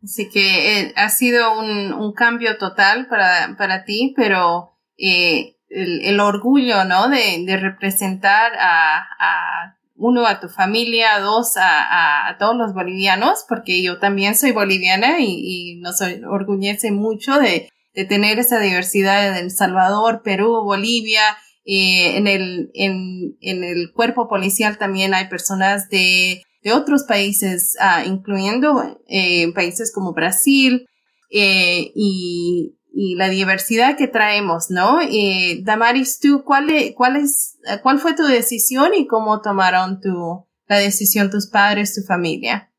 Así 0.01 0.29
que 0.29 0.79
eh, 0.79 0.93
ha 0.95 1.09
sido 1.09 1.59
un, 1.59 1.91
un, 1.91 2.13
cambio 2.13 2.57
total 2.57 3.07
para, 3.09 3.55
para 3.57 3.83
ti, 3.83 4.13
pero 4.15 4.77
eh, 4.97 5.57
el, 5.67 6.05
el, 6.05 6.19
orgullo, 6.21 6.85
¿no? 6.85 7.09
De, 7.09 7.57
representar 7.57 8.53
a, 8.57 8.99
a 9.19 9.77
uno, 9.99 10.25
a 10.25 10.39
tu 10.39 10.47
familia, 10.47 11.19
dos, 11.19 11.57
a, 11.57 12.29
a, 12.29 12.37
todos 12.37 12.55
los 12.55 12.73
bolivianos, 12.73 13.45
porque 13.47 13.83
yo 13.83 13.99
también 13.99 14.35
soy 14.35 14.51
boliviana 14.51 15.17
y, 15.19 15.79
nos 15.81 16.01
orgullece 16.01 16.91
mucho 16.91 17.37
de, 17.37 17.69
de, 17.93 18.05
tener 18.05 18.39
esa 18.39 18.59
diversidad 18.59 19.33
de 19.33 19.41
El 19.41 19.51
Salvador, 19.51 20.21
Perú, 20.23 20.63
Bolivia. 20.63 21.21
Eh, 21.65 22.17
en, 22.17 22.27
el, 22.27 22.71
en, 22.73 23.37
en, 23.41 23.63
el 23.63 23.91
cuerpo 23.93 24.27
policial 24.27 24.77
también 24.77 25.13
hay 25.13 25.27
personas 25.27 25.89
de, 25.89 26.41
de 26.63 26.73
otros 26.73 27.03
países, 27.03 27.75
ah, 27.79 28.03
incluyendo 28.05 28.97
eh, 29.07 29.51
países 29.53 29.91
como 29.93 30.13
Brasil, 30.13 30.87
eh, 31.31 31.91
y, 31.93 32.78
la 33.15 33.29
diversidad 33.29 33.95
que 33.95 34.07
traemos, 34.07 34.69
¿no? 34.69 34.99
Eh, 35.01 35.59
Damaris, 35.61 36.19
tú, 36.19 36.43
¿cuál, 36.43 36.69
e, 36.69 36.93
cuál, 36.93 37.15
es, 37.15 37.57
¿cuál 37.81 37.99
fue 37.99 38.13
tu 38.13 38.23
decisión 38.23 38.93
y 38.93 39.07
cómo 39.07 39.41
tomaron 39.41 40.01
tu, 40.01 40.45
la 40.67 40.77
decisión 40.79 41.29
tus 41.29 41.47
padres, 41.47 41.95
tu 41.95 42.01
familia? 42.01 42.71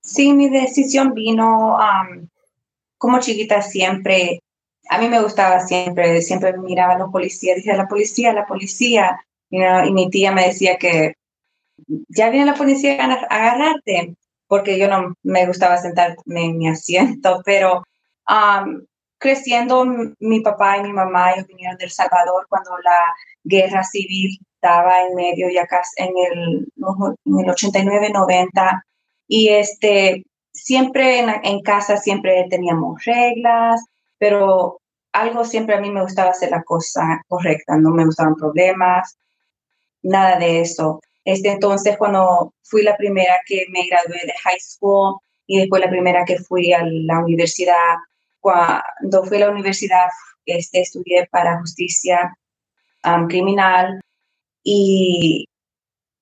Sí, 0.00 0.32
mi 0.32 0.48
decisión 0.48 1.14
vino 1.14 1.78
como 2.98 3.20
chiquita 3.20 3.62
siempre. 3.62 4.40
A 4.88 4.98
mí 4.98 5.08
me 5.08 5.22
gustaba 5.22 5.60
siempre, 5.60 6.20
siempre 6.20 6.58
miraba 6.58 6.94
a 6.94 6.98
los 6.98 7.12
policías, 7.12 7.56
decía 7.56 7.76
la 7.76 7.86
policía, 7.86 8.32
la 8.32 8.46
policía. 8.46 9.24
y 9.50 9.92
mi 9.92 10.10
tía 10.10 10.32
me 10.32 10.46
decía 10.46 10.78
que 10.78 11.14
ya 12.08 12.30
viene 12.30 12.46
la 12.46 12.54
policía 12.54 13.04
a 13.04 13.12
agarrarte, 13.14 14.16
porque 14.48 14.78
yo 14.78 14.88
no 14.88 15.14
me 15.22 15.46
gustaba 15.46 15.78
sentarme 15.78 16.44
en 16.44 16.58
mi 16.58 16.68
asiento, 16.68 17.40
pero 17.44 17.84
creciendo, 19.20 19.84
mi 20.18 20.40
papá 20.40 20.78
y 20.78 20.82
mi 20.82 20.92
mamá 20.92 21.34
vinieron 21.46 21.76
del 21.76 21.90
Salvador 21.90 22.46
cuando 22.48 22.76
la 22.78 23.14
guerra 23.44 23.84
civil 23.84 24.38
estaba 24.54 25.02
en 25.06 25.14
medio, 25.14 25.46
en 25.48 26.12
el, 26.32 26.68
en 26.76 27.38
el 27.38 27.54
89-90, 27.54 28.82
y 29.28 29.48
este, 29.50 30.24
siempre 30.52 31.20
en, 31.20 31.30
en, 31.44 31.60
casa 31.60 31.96
siempre 31.98 32.46
teníamos 32.50 33.04
reglas, 33.04 33.84
pero 34.18 34.80
algo 35.12 35.44
siempre 35.44 35.76
a 35.76 35.80
mí 35.80 35.90
me 35.90 36.02
gustaba 36.02 36.30
hacer 36.30 36.50
la 36.50 36.62
cosa 36.62 37.22
correcta, 37.28 37.76
no 37.76 37.90
me 37.90 38.04
gustaban 38.06 38.36
problemas, 38.36 39.16
nada 40.02 40.38
de 40.38 40.60
eso. 40.60 41.00
Este, 41.24 41.50
entonces, 41.50 41.96
cuando 41.98 42.54
fui 42.62 42.82
la 42.82 42.96
primera 42.96 43.38
que 43.46 43.66
me 43.70 43.86
gradué 43.86 44.20
de 44.24 44.32
high 44.42 44.60
school 44.60 45.18
y 45.46 45.58
después 45.60 45.82
la 45.82 45.90
primera 45.90 46.24
que 46.24 46.38
fui 46.38 46.72
a 46.72 46.82
la 46.84 47.18
universidad, 47.20 47.96
cuando 48.40 49.24
fui 49.24 49.36
a 49.36 49.46
la 49.46 49.50
universidad, 49.50 50.08
este, 50.46 50.80
estudié 50.80 51.28
para 51.30 51.60
justicia 51.60 52.36
um, 53.04 53.28
criminal 53.28 54.00
y 54.62 55.46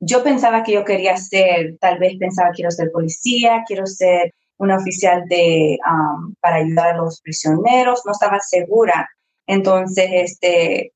yo 0.01 0.23
pensaba 0.23 0.63
que 0.63 0.73
yo 0.73 0.85
quería 0.85 1.17
ser, 1.17 1.77
tal 1.81 1.99
vez 1.99 2.17
pensaba 2.19 2.51
quiero 2.51 2.71
ser 2.71 2.91
policía, 2.93 3.65
quiero 3.67 3.87
ser 3.87 4.33
una 4.59 4.77
oficial 4.77 5.25
de, 5.29 5.79
um, 5.89 6.35
para 6.41 6.57
ayudar 6.57 6.95
a 6.95 6.97
los 6.99 7.21
prisioneros, 7.21 8.03
no 8.05 8.13
estaba 8.13 8.41
segura. 8.41 9.09
Entonces, 9.47 10.09
este, 10.13 10.93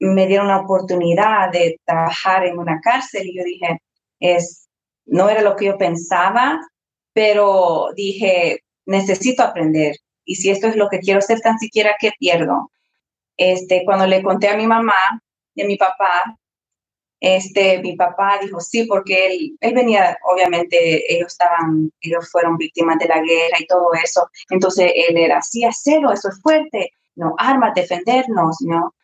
me 0.00 0.26
dieron 0.26 0.48
la 0.48 0.58
oportunidad 0.58 1.50
de 1.52 1.78
trabajar 1.84 2.44
en 2.46 2.58
una 2.58 2.80
cárcel 2.80 3.26
y 3.26 3.36
yo 3.36 3.44
dije, 3.44 3.80
es, 4.20 4.68
no 5.06 5.28
era 5.28 5.42
lo 5.42 5.56
que 5.56 5.66
yo 5.66 5.78
pensaba, 5.78 6.58
pero 7.12 7.88
dije, 7.94 8.60
necesito 8.86 9.42
aprender. 9.42 9.96
Y 10.24 10.36
si 10.36 10.50
esto 10.50 10.68
es 10.68 10.76
lo 10.76 10.88
que 10.88 11.00
quiero 11.00 11.18
hacer, 11.18 11.40
tan 11.40 11.58
siquiera 11.58 11.96
que 11.98 12.12
pierdo. 12.18 12.70
Este, 13.36 13.84
cuando 13.84 14.06
le 14.06 14.22
conté 14.22 14.48
a 14.48 14.56
mi 14.56 14.66
mamá 14.66 15.22
y 15.54 15.62
a 15.62 15.66
mi 15.66 15.76
papá, 15.76 16.38
este, 17.20 17.78
mi 17.80 17.94
papá 17.94 18.38
dijo 18.42 18.60
sí, 18.60 18.84
porque 18.84 19.26
él, 19.26 19.56
él 19.60 19.74
venía, 19.74 20.18
obviamente, 20.32 21.12
ellos 21.14 21.32
estaban, 21.32 21.92
ellos 22.00 22.28
fueron 22.30 22.56
víctimas 22.56 22.98
de 22.98 23.06
la 23.06 23.20
guerra 23.20 23.58
y 23.60 23.66
todo 23.66 23.92
eso. 23.94 24.28
Entonces 24.50 24.92
él 24.94 25.16
era, 25.16 25.40
sí, 25.40 25.64
hacerlo, 25.64 26.12
eso 26.12 26.28
es 26.28 26.40
fuerte, 26.42 26.92
no, 27.14 27.34
armas, 27.38 27.74
defendernos, 27.74 28.56
¿no? 28.60 28.94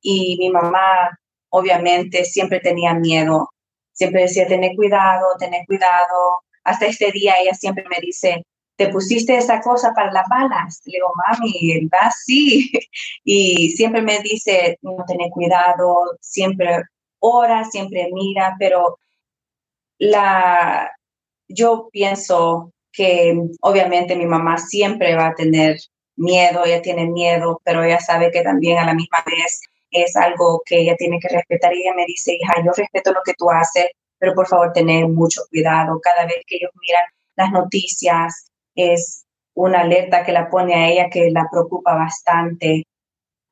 y 0.00 0.36
mi 0.38 0.50
mamá, 0.50 1.16
obviamente, 1.50 2.24
siempre 2.24 2.60
tenía 2.60 2.94
miedo. 2.94 3.50
Siempre 3.92 4.22
decía, 4.22 4.46
tener 4.48 4.74
cuidado, 4.74 5.26
tener 5.38 5.64
cuidado. 5.66 6.42
Hasta 6.64 6.86
este 6.86 7.12
día 7.12 7.34
ella 7.40 7.54
siempre 7.54 7.84
me 7.88 7.98
dice, 8.00 8.44
¿te 8.78 8.88
pusiste 8.88 9.36
esa 9.36 9.60
cosa 9.60 9.92
para 9.92 10.12
las 10.12 10.26
balas? 10.30 10.80
Le 10.86 10.92
digo, 10.94 11.08
mami, 11.16 11.86
va 11.88 12.10
sí. 12.12 12.70
Y 13.24 13.70
siempre 13.70 14.02
me 14.02 14.20
dice, 14.20 14.78
no, 14.82 15.04
tener 15.06 15.30
cuidado, 15.30 16.16
siempre 16.20 16.84
ora, 17.18 17.64
siempre 17.64 18.08
mira, 18.12 18.54
pero 18.58 18.98
la, 19.98 20.92
yo 21.48 21.88
pienso 21.92 22.72
que 22.92 23.36
obviamente 23.60 24.16
mi 24.16 24.26
mamá 24.26 24.58
siempre 24.58 25.16
va 25.16 25.28
a 25.28 25.34
tener 25.34 25.78
miedo, 26.16 26.64
ella 26.64 26.80
tiene 26.80 27.06
miedo, 27.06 27.60
pero 27.64 27.82
ella 27.82 28.00
sabe 28.00 28.30
que 28.30 28.42
también 28.42 28.78
a 28.78 28.86
la 28.86 28.94
misma 28.94 29.18
vez 29.26 29.60
es 29.90 30.16
algo 30.16 30.62
que 30.64 30.80
ella 30.80 30.94
tiene 30.96 31.18
que 31.20 31.28
respetar. 31.28 31.74
Y 31.74 31.82
ella 31.82 31.94
me 31.94 32.06
dice, 32.06 32.34
hija, 32.34 32.54
yo 32.64 32.72
respeto 32.76 33.12
lo 33.12 33.22
que 33.24 33.34
tú 33.36 33.50
haces, 33.50 33.86
pero 34.18 34.34
por 34.34 34.46
favor, 34.46 34.72
tener 34.72 35.08
mucho 35.08 35.42
cuidado. 35.50 36.00
Cada 36.00 36.26
vez 36.26 36.44
que 36.46 36.56
ellos 36.56 36.70
miran 36.80 37.04
las 37.36 37.50
noticias, 37.50 38.48
es 38.78 39.24
una 39.54 39.80
alerta 39.80 40.24
que 40.24 40.32
la 40.32 40.50
pone 40.50 40.74
a 40.74 40.88
ella 40.88 41.10
que 41.10 41.30
la 41.30 41.48
preocupa 41.50 41.94
bastante. 41.94 42.84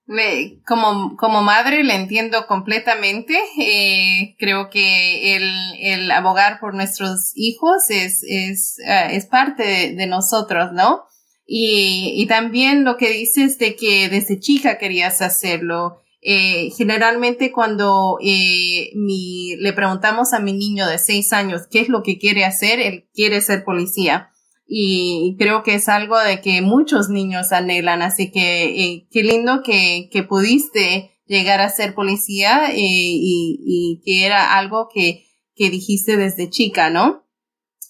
Me, 0.07 0.61
como, 0.65 1.17
como 1.17 1.43
madre 1.43 1.83
le 1.83 1.97
entiendo 1.97 2.47
completamente. 2.47 3.37
Eh, 3.59 4.37
creo 4.39 4.71
que 4.71 5.37
el, 5.37 5.51
el, 5.81 6.11
abogar 6.12 6.61
por 6.61 6.75
nuestros 6.75 7.33
hijos 7.35 7.91
es, 7.91 8.23
es, 8.23 8.77
uh, 8.87 9.11
es 9.11 9.27
parte 9.27 9.65
de, 9.65 9.97
de, 9.97 10.07
nosotros, 10.07 10.73
¿no? 10.73 11.03
Y, 11.45 12.12
y 12.17 12.27
también 12.27 12.85
lo 12.85 12.97
que 12.97 13.11
dices 13.11 13.59
de 13.59 13.75
que 13.75 14.09
desde 14.09 14.39
chica 14.39 14.79
querías 14.79 15.23
hacerlo. 15.23 16.03
Eh, 16.29 16.71
generalmente 16.77 17.53
cuando 17.53 18.19
eh, 18.21 18.91
mi, 18.97 19.55
le 19.61 19.73
preguntamos 19.73 20.33
a 20.33 20.41
mi 20.41 20.53
niño 20.53 20.89
de 20.89 20.99
seis 20.99 21.33
años 21.33 21.69
qué 21.71 21.79
es 21.79 21.89
lo 21.89 22.03
que 22.03 22.19
quiere 22.19 22.45
hacer, 22.45 22.81
él 22.81 23.09
quiere 23.15 23.41
ser 23.41 23.62
policía. 23.62 24.33
Y 24.67 25.37
creo 25.39 25.63
que 25.63 25.75
es 25.75 25.89
algo 25.89 26.19
de 26.19 26.41
que 26.41 26.61
muchos 26.61 27.09
niños 27.09 27.53
anhelan. 27.53 28.03
Así 28.03 28.31
que 28.33 28.65
eh, 28.65 29.09
qué 29.11 29.23
lindo 29.23 29.63
que, 29.65 30.09
que 30.11 30.23
pudiste 30.25 31.13
llegar 31.27 31.61
a 31.61 31.69
ser 31.69 31.95
policía 31.95 32.71
eh, 32.71 32.77
y, 32.79 33.61
y, 33.65 34.03
que 34.05 34.27
era 34.27 34.59
algo 34.59 34.89
que, 34.93 35.25
que 35.55 35.71
dijiste 35.71 36.17
desde 36.17 36.51
chica, 36.51 36.91
¿no? 36.91 37.27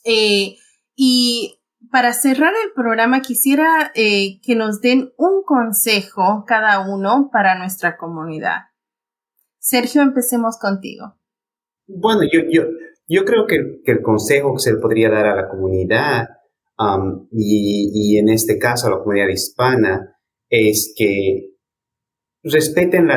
Eh, 0.05 0.57
y 0.95 1.61
para 1.91 2.13
cerrar 2.13 2.53
el 2.65 2.73
programa 2.75 3.23
quisiera 3.23 3.93
que 3.95 4.55
nos 4.57 4.81
den 4.81 5.13
un 5.17 5.43
consejo 5.45 6.45
cada 6.47 6.81
uno 6.89 7.31
para 7.33 7.59
nuestra 7.59 7.97
comunidad. 7.97 8.65
Sergio, 9.59 10.03
empecemos 10.03 10.59
contigo. 10.59 11.17
Bueno, 11.87 12.23
yo, 12.31 12.41
yo, 12.51 12.65
yo 13.09 13.25
creo 13.25 13.47
que, 13.47 13.81
el 13.85 14.03
consejo 14.03 14.55
que 14.55 14.61
se 14.61 14.77
podría 14.77 15.11
dar 15.11 15.27
a 15.27 15.37
la 15.37 15.49
comunidad 15.49 16.29
um, 16.79 17.29
y, 17.33 18.19
en 18.19 18.29
este 18.29 18.59
caso 18.59 18.91
la 18.91 18.99
comunidad 18.99 19.29
hispana 19.29 20.17
es 20.49 20.95
que 20.97 21.55
respeten 22.43 23.09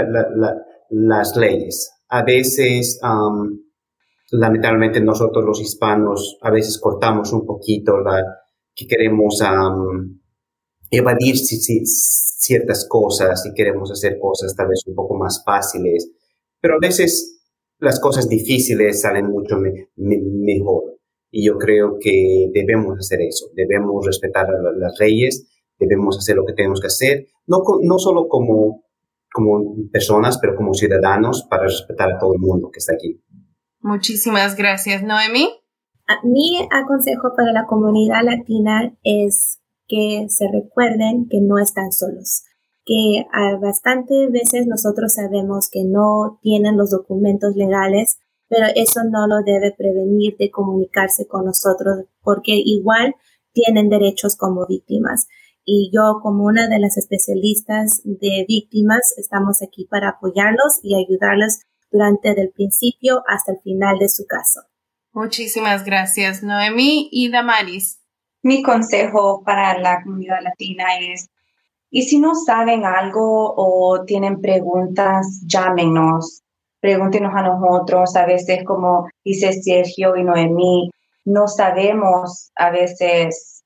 las 0.89 1.35
leyes. 1.35 1.91
A 2.09 2.23
veces, 2.23 2.99
um, 3.03 3.59
lamentablemente 4.31 5.01
nosotros 5.01 5.45
los 5.45 5.61
hispanos, 5.61 6.37
a 6.41 6.51
veces 6.51 6.79
cortamos 6.79 7.31
un 7.33 7.45
poquito 7.45 7.99
la, 7.99 8.23
que 8.75 8.87
queremos 8.87 9.41
evadir 10.89 11.35
ciertas 11.37 12.87
cosas 12.87 13.45
y 13.45 13.53
queremos 13.53 13.91
hacer 13.91 14.17
cosas 14.19 14.55
tal 14.55 14.69
vez 14.69 14.81
un 14.87 14.95
poco 14.95 15.15
más 15.15 15.43
fáciles, 15.45 16.09
pero 16.61 16.75
a 16.75 16.79
veces 16.81 17.39
las 17.79 17.99
cosas 17.99 18.27
difíciles 18.27 19.01
salen 19.01 19.27
mucho 19.27 19.57
mejor. 19.95 20.98
Y 21.31 21.45
yo 21.45 21.57
creo 21.57 21.97
que 21.99 22.49
debemos 22.53 22.97
hacer 22.97 23.21
eso, 23.21 23.47
debemos 23.55 24.05
respetar 24.05 24.45
a 24.45 24.61
las 24.77 24.99
leyes, 24.99 25.47
debemos 25.77 26.17
hacer 26.17 26.35
lo 26.35 26.45
que 26.45 26.53
tenemos 26.53 26.81
que 26.81 26.87
hacer, 26.87 27.27
no, 27.45 27.59
no 27.81 27.99
solo 27.99 28.27
como, 28.27 28.83
como 29.31 29.75
personas, 29.91 30.37
pero 30.39 30.55
como 30.55 30.73
ciudadanos 30.73 31.45
para 31.49 31.63
respetar 31.63 32.11
a 32.11 32.17
todo 32.17 32.33
el 32.33 32.39
mundo 32.39 32.69
que 32.71 32.79
está 32.79 32.93
aquí. 32.93 33.21
Muchísimas 33.81 34.55
gracias, 34.55 35.03
Noemi. 35.03 35.49
Mi 36.23 36.67
aconsejo 36.71 37.33
para 37.35 37.53
la 37.53 37.65
comunidad 37.65 38.23
latina 38.23 38.97
es 39.03 39.59
que 39.87 40.25
se 40.29 40.47
recuerden 40.51 41.27
que 41.29 41.39
no 41.41 41.59
están 41.59 41.91
solos, 41.91 42.43
que 42.85 43.25
bastante 43.61 44.27
veces 44.29 44.65
nosotros 44.67 45.13
sabemos 45.13 45.69
que 45.71 45.83
no 45.83 46.39
tienen 46.41 46.77
los 46.77 46.91
documentos 46.91 47.55
legales, 47.55 48.19
pero 48.49 48.67
eso 48.75 49.01
no 49.09 49.27
lo 49.27 49.43
debe 49.43 49.73
prevenir 49.77 50.35
de 50.37 50.49
comunicarse 50.49 51.27
con 51.27 51.45
nosotros 51.45 52.05
porque 52.21 52.53
igual 52.53 53.15
tienen 53.53 53.89
derechos 53.89 54.35
como 54.35 54.65
víctimas. 54.67 55.27
Y 55.63 55.91
yo 55.93 56.19
como 56.21 56.45
una 56.45 56.67
de 56.67 56.79
las 56.79 56.97
especialistas 56.97 58.01
de 58.03 58.45
víctimas 58.47 59.13
estamos 59.17 59.61
aquí 59.61 59.85
para 59.85 60.09
apoyarlos 60.09 60.79
y 60.81 60.95
ayudarlos 60.95 61.59
durante 61.91 62.29
el 62.29 62.51
principio 62.51 63.23
hasta 63.27 63.51
el 63.53 63.59
final 63.59 63.99
de 63.99 64.09
su 64.09 64.25
caso. 64.25 64.61
Muchísimas 65.13 65.85
gracias, 65.85 66.43
Noemí 66.43 67.09
y 67.11 67.29
Damaris. 67.29 67.99
Mi 68.41 68.63
consejo 68.63 69.43
para 69.43 69.77
la 69.79 70.01
comunidad 70.03 70.41
latina 70.41 70.85
es, 71.01 71.29
y 71.89 72.03
si 72.03 72.19
no 72.19 72.35
saben 72.35 72.85
algo 72.85 73.53
o 73.55 74.05
tienen 74.05 74.39
preguntas, 74.39 75.41
llámenos, 75.45 76.43
pregúntenos 76.79 77.33
a 77.35 77.43
nosotros. 77.43 78.15
A 78.15 78.25
veces, 78.25 78.63
como 78.63 79.09
dice 79.23 79.53
Sergio 79.53 80.15
y 80.15 80.23
Noemí, 80.23 80.91
no 81.25 81.47
sabemos 81.47 82.51
a 82.55 82.69
veces 82.71 83.63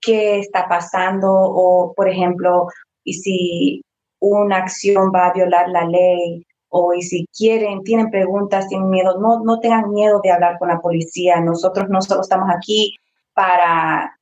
qué 0.00 0.38
está 0.38 0.68
pasando 0.68 1.30
o, 1.30 1.92
por 1.94 2.08
ejemplo, 2.08 2.68
y 3.04 3.14
si 3.14 3.82
una 4.20 4.58
acción 4.58 5.10
va 5.14 5.26
a 5.26 5.32
violar 5.32 5.68
la 5.68 5.84
ley 5.84 6.44
o 6.70 6.92
y 6.92 7.02
si 7.02 7.26
quieren, 7.36 7.82
tienen 7.82 8.10
preguntas, 8.10 8.68
tienen 8.68 8.90
miedo, 8.90 9.18
no, 9.18 9.42
no 9.42 9.58
tengan 9.60 9.90
miedo 9.90 10.20
de 10.22 10.30
hablar 10.30 10.58
con 10.58 10.68
la 10.68 10.80
policía. 10.80 11.40
Nosotros 11.40 11.88
no 11.88 12.02
solo 12.02 12.20
estamos 12.20 12.48
aquí 12.54 12.94
para, 13.32 14.18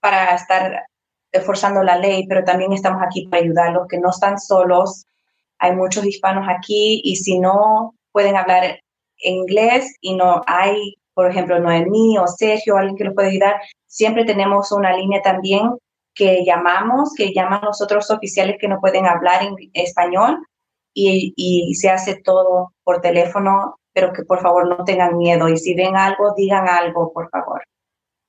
para 0.00 0.34
estar 0.34 0.86
esforzando 1.32 1.82
la 1.82 1.96
ley, 1.98 2.26
pero 2.26 2.44
también 2.44 2.72
estamos 2.72 3.02
aquí 3.02 3.26
para 3.28 3.42
ayudarlos, 3.42 3.88
que 3.88 3.98
no 3.98 4.10
están 4.10 4.38
solos. 4.38 5.06
Hay 5.58 5.74
muchos 5.74 6.04
hispanos 6.04 6.46
aquí 6.48 7.00
y 7.04 7.16
si 7.16 7.38
no 7.38 7.94
pueden 8.12 8.36
hablar 8.36 8.80
inglés 9.18 9.94
y 10.00 10.14
no 10.14 10.42
hay, 10.46 10.94
por 11.14 11.30
ejemplo, 11.30 11.58
Noemí 11.58 12.18
o 12.18 12.26
Sergio, 12.26 12.76
alguien 12.76 12.96
que 12.96 13.04
los 13.04 13.14
puede 13.14 13.28
ayudar, 13.28 13.56
siempre 13.86 14.24
tenemos 14.24 14.72
una 14.72 14.96
línea 14.96 15.22
también 15.22 15.70
que 16.14 16.44
llamamos, 16.44 17.12
que 17.14 17.32
llaman 17.34 17.60
los 17.62 17.82
otros 17.82 18.10
oficiales 18.10 18.56
que 18.58 18.68
no 18.68 18.80
pueden 18.80 19.06
hablar 19.06 19.42
en 19.42 19.54
español 19.74 20.38
y, 20.94 21.34
y 21.36 21.74
se 21.74 21.90
hace 21.90 22.20
todo 22.22 22.72
por 22.84 23.00
teléfono, 23.00 23.76
pero 23.92 24.12
que 24.12 24.24
por 24.24 24.40
favor 24.40 24.66
no 24.66 24.84
tengan 24.84 25.16
miedo 25.16 25.48
y 25.48 25.58
si 25.58 25.74
ven 25.74 25.96
algo, 25.96 26.34
digan 26.34 26.68
algo, 26.68 27.12
por 27.12 27.28
favor. 27.30 27.62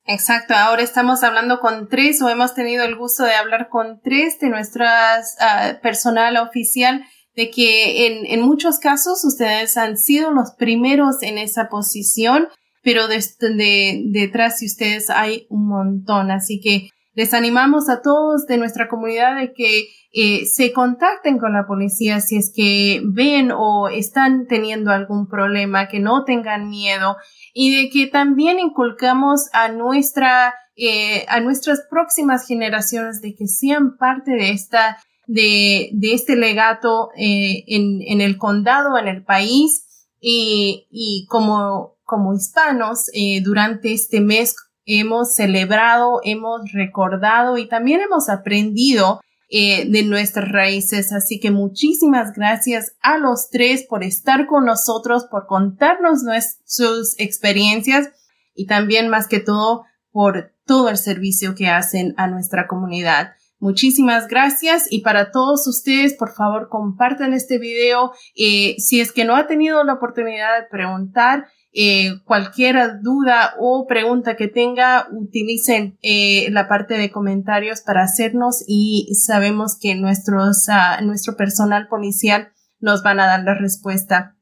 Exacto, 0.10 0.54
ahora 0.56 0.84
estamos 0.84 1.22
hablando 1.24 1.60
con 1.60 1.90
tres 1.90 2.22
o 2.22 2.30
hemos 2.30 2.56
tenido 2.56 2.86
el 2.86 2.96
gusto 2.96 3.24
de 3.24 3.36
hablar 3.36 3.68
con 3.68 4.00
tres 4.02 4.40
de 4.40 4.48
nuestras 4.48 5.36
uh, 5.42 5.82
personal 5.82 6.38
oficial 6.38 7.04
de 7.38 7.52
que 7.52 8.08
en, 8.08 8.26
en, 8.26 8.42
muchos 8.42 8.80
casos 8.80 9.24
ustedes 9.24 9.78
han 9.78 9.96
sido 9.96 10.32
los 10.32 10.56
primeros 10.58 11.22
en 11.22 11.38
esa 11.38 11.70
posición, 11.70 12.48
pero 12.82 13.08
de, 13.08 13.24
de, 13.40 14.02
detrás 14.08 14.60
de 14.60 14.66
ustedes 14.66 15.12
hay 15.12 15.46
un 15.50 15.68
montón. 15.68 16.32
Así 16.32 16.60
que 16.60 16.90
les 17.14 17.36
animamos 17.36 17.90
a 17.90 18.02
todos 18.02 18.48
de 18.48 18.58
nuestra 18.58 18.88
comunidad 18.88 19.36
de 19.40 19.54
que 19.54 19.86
eh, 20.14 20.46
se 20.48 20.74
contacten 20.74 21.38
con 21.38 21.54
la 21.54 21.68
policía 21.68 22.22
si 22.22 22.38
es 22.38 22.52
que 22.56 23.02
ven 23.04 23.52
o 23.52 23.88
están 23.88 24.48
teniendo 24.48 24.90
algún 24.90 25.28
problema, 25.28 25.88
que 25.88 26.00
no 26.00 26.24
tengan 26.24 26.70
miedo 26.70 27.18
y 27.54 27.76
de 27.76 27.90
que 27.92 28.08
también 28.08 28.58
inculcamos 28.60 29.48
a 29.54 29.68
nuestra 29.70 30.56
eh, 30.76 31.26
a 31.28 31.40
nuestras 31.40 31.82
próximas 31.90 32.48
generaciones 32.48 33.22
de 33.22 33.36
que 33.36 33.48
sean 33.48 33.98
parte 33.98 34.32
de 34.32 34.52
esta 34.52 34.98
de, 35.28 35.90
de 35.94 36.14
este 36.14 36.36
legato 36.36 37.10
eh, 37.16 37.64
en, 37.68 38.02
en, 38.02 38.22
el 38.22 38.38
condado, 38.38 38.98
en 38.98 39.08
el 39.08 39.24
país 39.24 39.86
y, 40.20 40.88
y 40.90 41.28
como, 41.30 41.98
como 42.04 42.34
hispanos 42.34 43.10
eh, 43.14 43.42
durante 43.44 43.94
este 43.94 44.22
mes 44.22 44.56
hemos 44.86 45.36
celebrado, 45.36 46.22
hemos 46.24 46.72
recordado 46.72 47.58
y 47.58 47.68
también 47.68 48.00
hemos 48.02 48.30
aprendido 48.30 49.20
eh, 49.50 49.90
de 49.90 50.04
nuestras 50.04 50.50
raíces. 50.50 51.12
Así 51.12 51.40
que 51.40 51.52
muchísimas 51.52 52.34
gracias 52.34 52.96
a 53.02 53.18
los 53.18 53.50
tres 53.50 53.86
por 53.88 54.04
estar 54.04 54.48
con 54.48 54.66
nosotros, 54.66 55.26
por 55.30 55.46
contarnos 55.46 56.22
sus 56.66 57.20
experiencias 57.20 58.10
y 58.56 58.66
también 58.66 59.10
más 59.10 59.28
que 59.28 59.40
todo 59.40 59.84
por 60.12 60.54
todo 60.66 60.90
el 60.90 60.98
servicio 60.98 61.54
que 61.54 61.68
hacen 61.68 62.14
a 62.18 62.28
nuestra 62.28 62.66
comunidad. 62.68 63.37
Muchísimas 63.60 64.28
gracias 64.28 64.86
y 64.92 65.02
para 65.02 65.32
todos 65.32 65.68
ustedes, 65.68 66.14
por 66.14 66.34
favor, 66.34 66.70
compartan 66.70 67.34
este 67.34 67.58
video. 67.58 68.12
Eh, 68.36 68.76
si 68.78 69.02
es 69.02 69.12
que 69.12 69.26
no 69.26 69.36
ha 69.36 69.48
tenido 69.48 69.84
la 69.84 69.94
oportunidad 69.94 70.60
de 70.60 70.68
preguntar, 70.70 71.48
eh, 71.74 72.22
cualquier 72.24 73.02
duda 73.02 73.56
o 73.60 73.86
pregunta 73.88 74.36
que 74.36 74.48
tenga, 74.48 75.08
utilicen 75.12 75.98
eh, 76.02 76.50
la 76.52 76.68
parte 76.68 76.98
de 76.98 77.12
comentarios 77.12 77.82
para 77.82 78.04
hacernos 78.04 78.64
y 78.68 79.14
sabemos 79.14 79.78
que 79.80 79.96
nuestros, 79.96 80.68
uh, 80.70 81.04
nuestro 81.04 81.36
personal 81.36 81.88
policial 81.88 82.52
nos 82.80 83.04
van 83.04 83.20
a 83.20 83.28
dar 83.28 83.44
la 83.44 83.54
respuesta. 83.54 84.36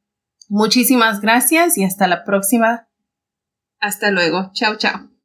Muchísimas 0.49 1.21
gracias 1.21 1.77
y 1.77 1.83
hasta 1.83 2.07
la 2.07 2.23
próxima. 2.23 2.87
Hasta 3.79 4.11
luego. 4.11 4.51
Chao, 4.53 4.77
chao. 4.77 5.09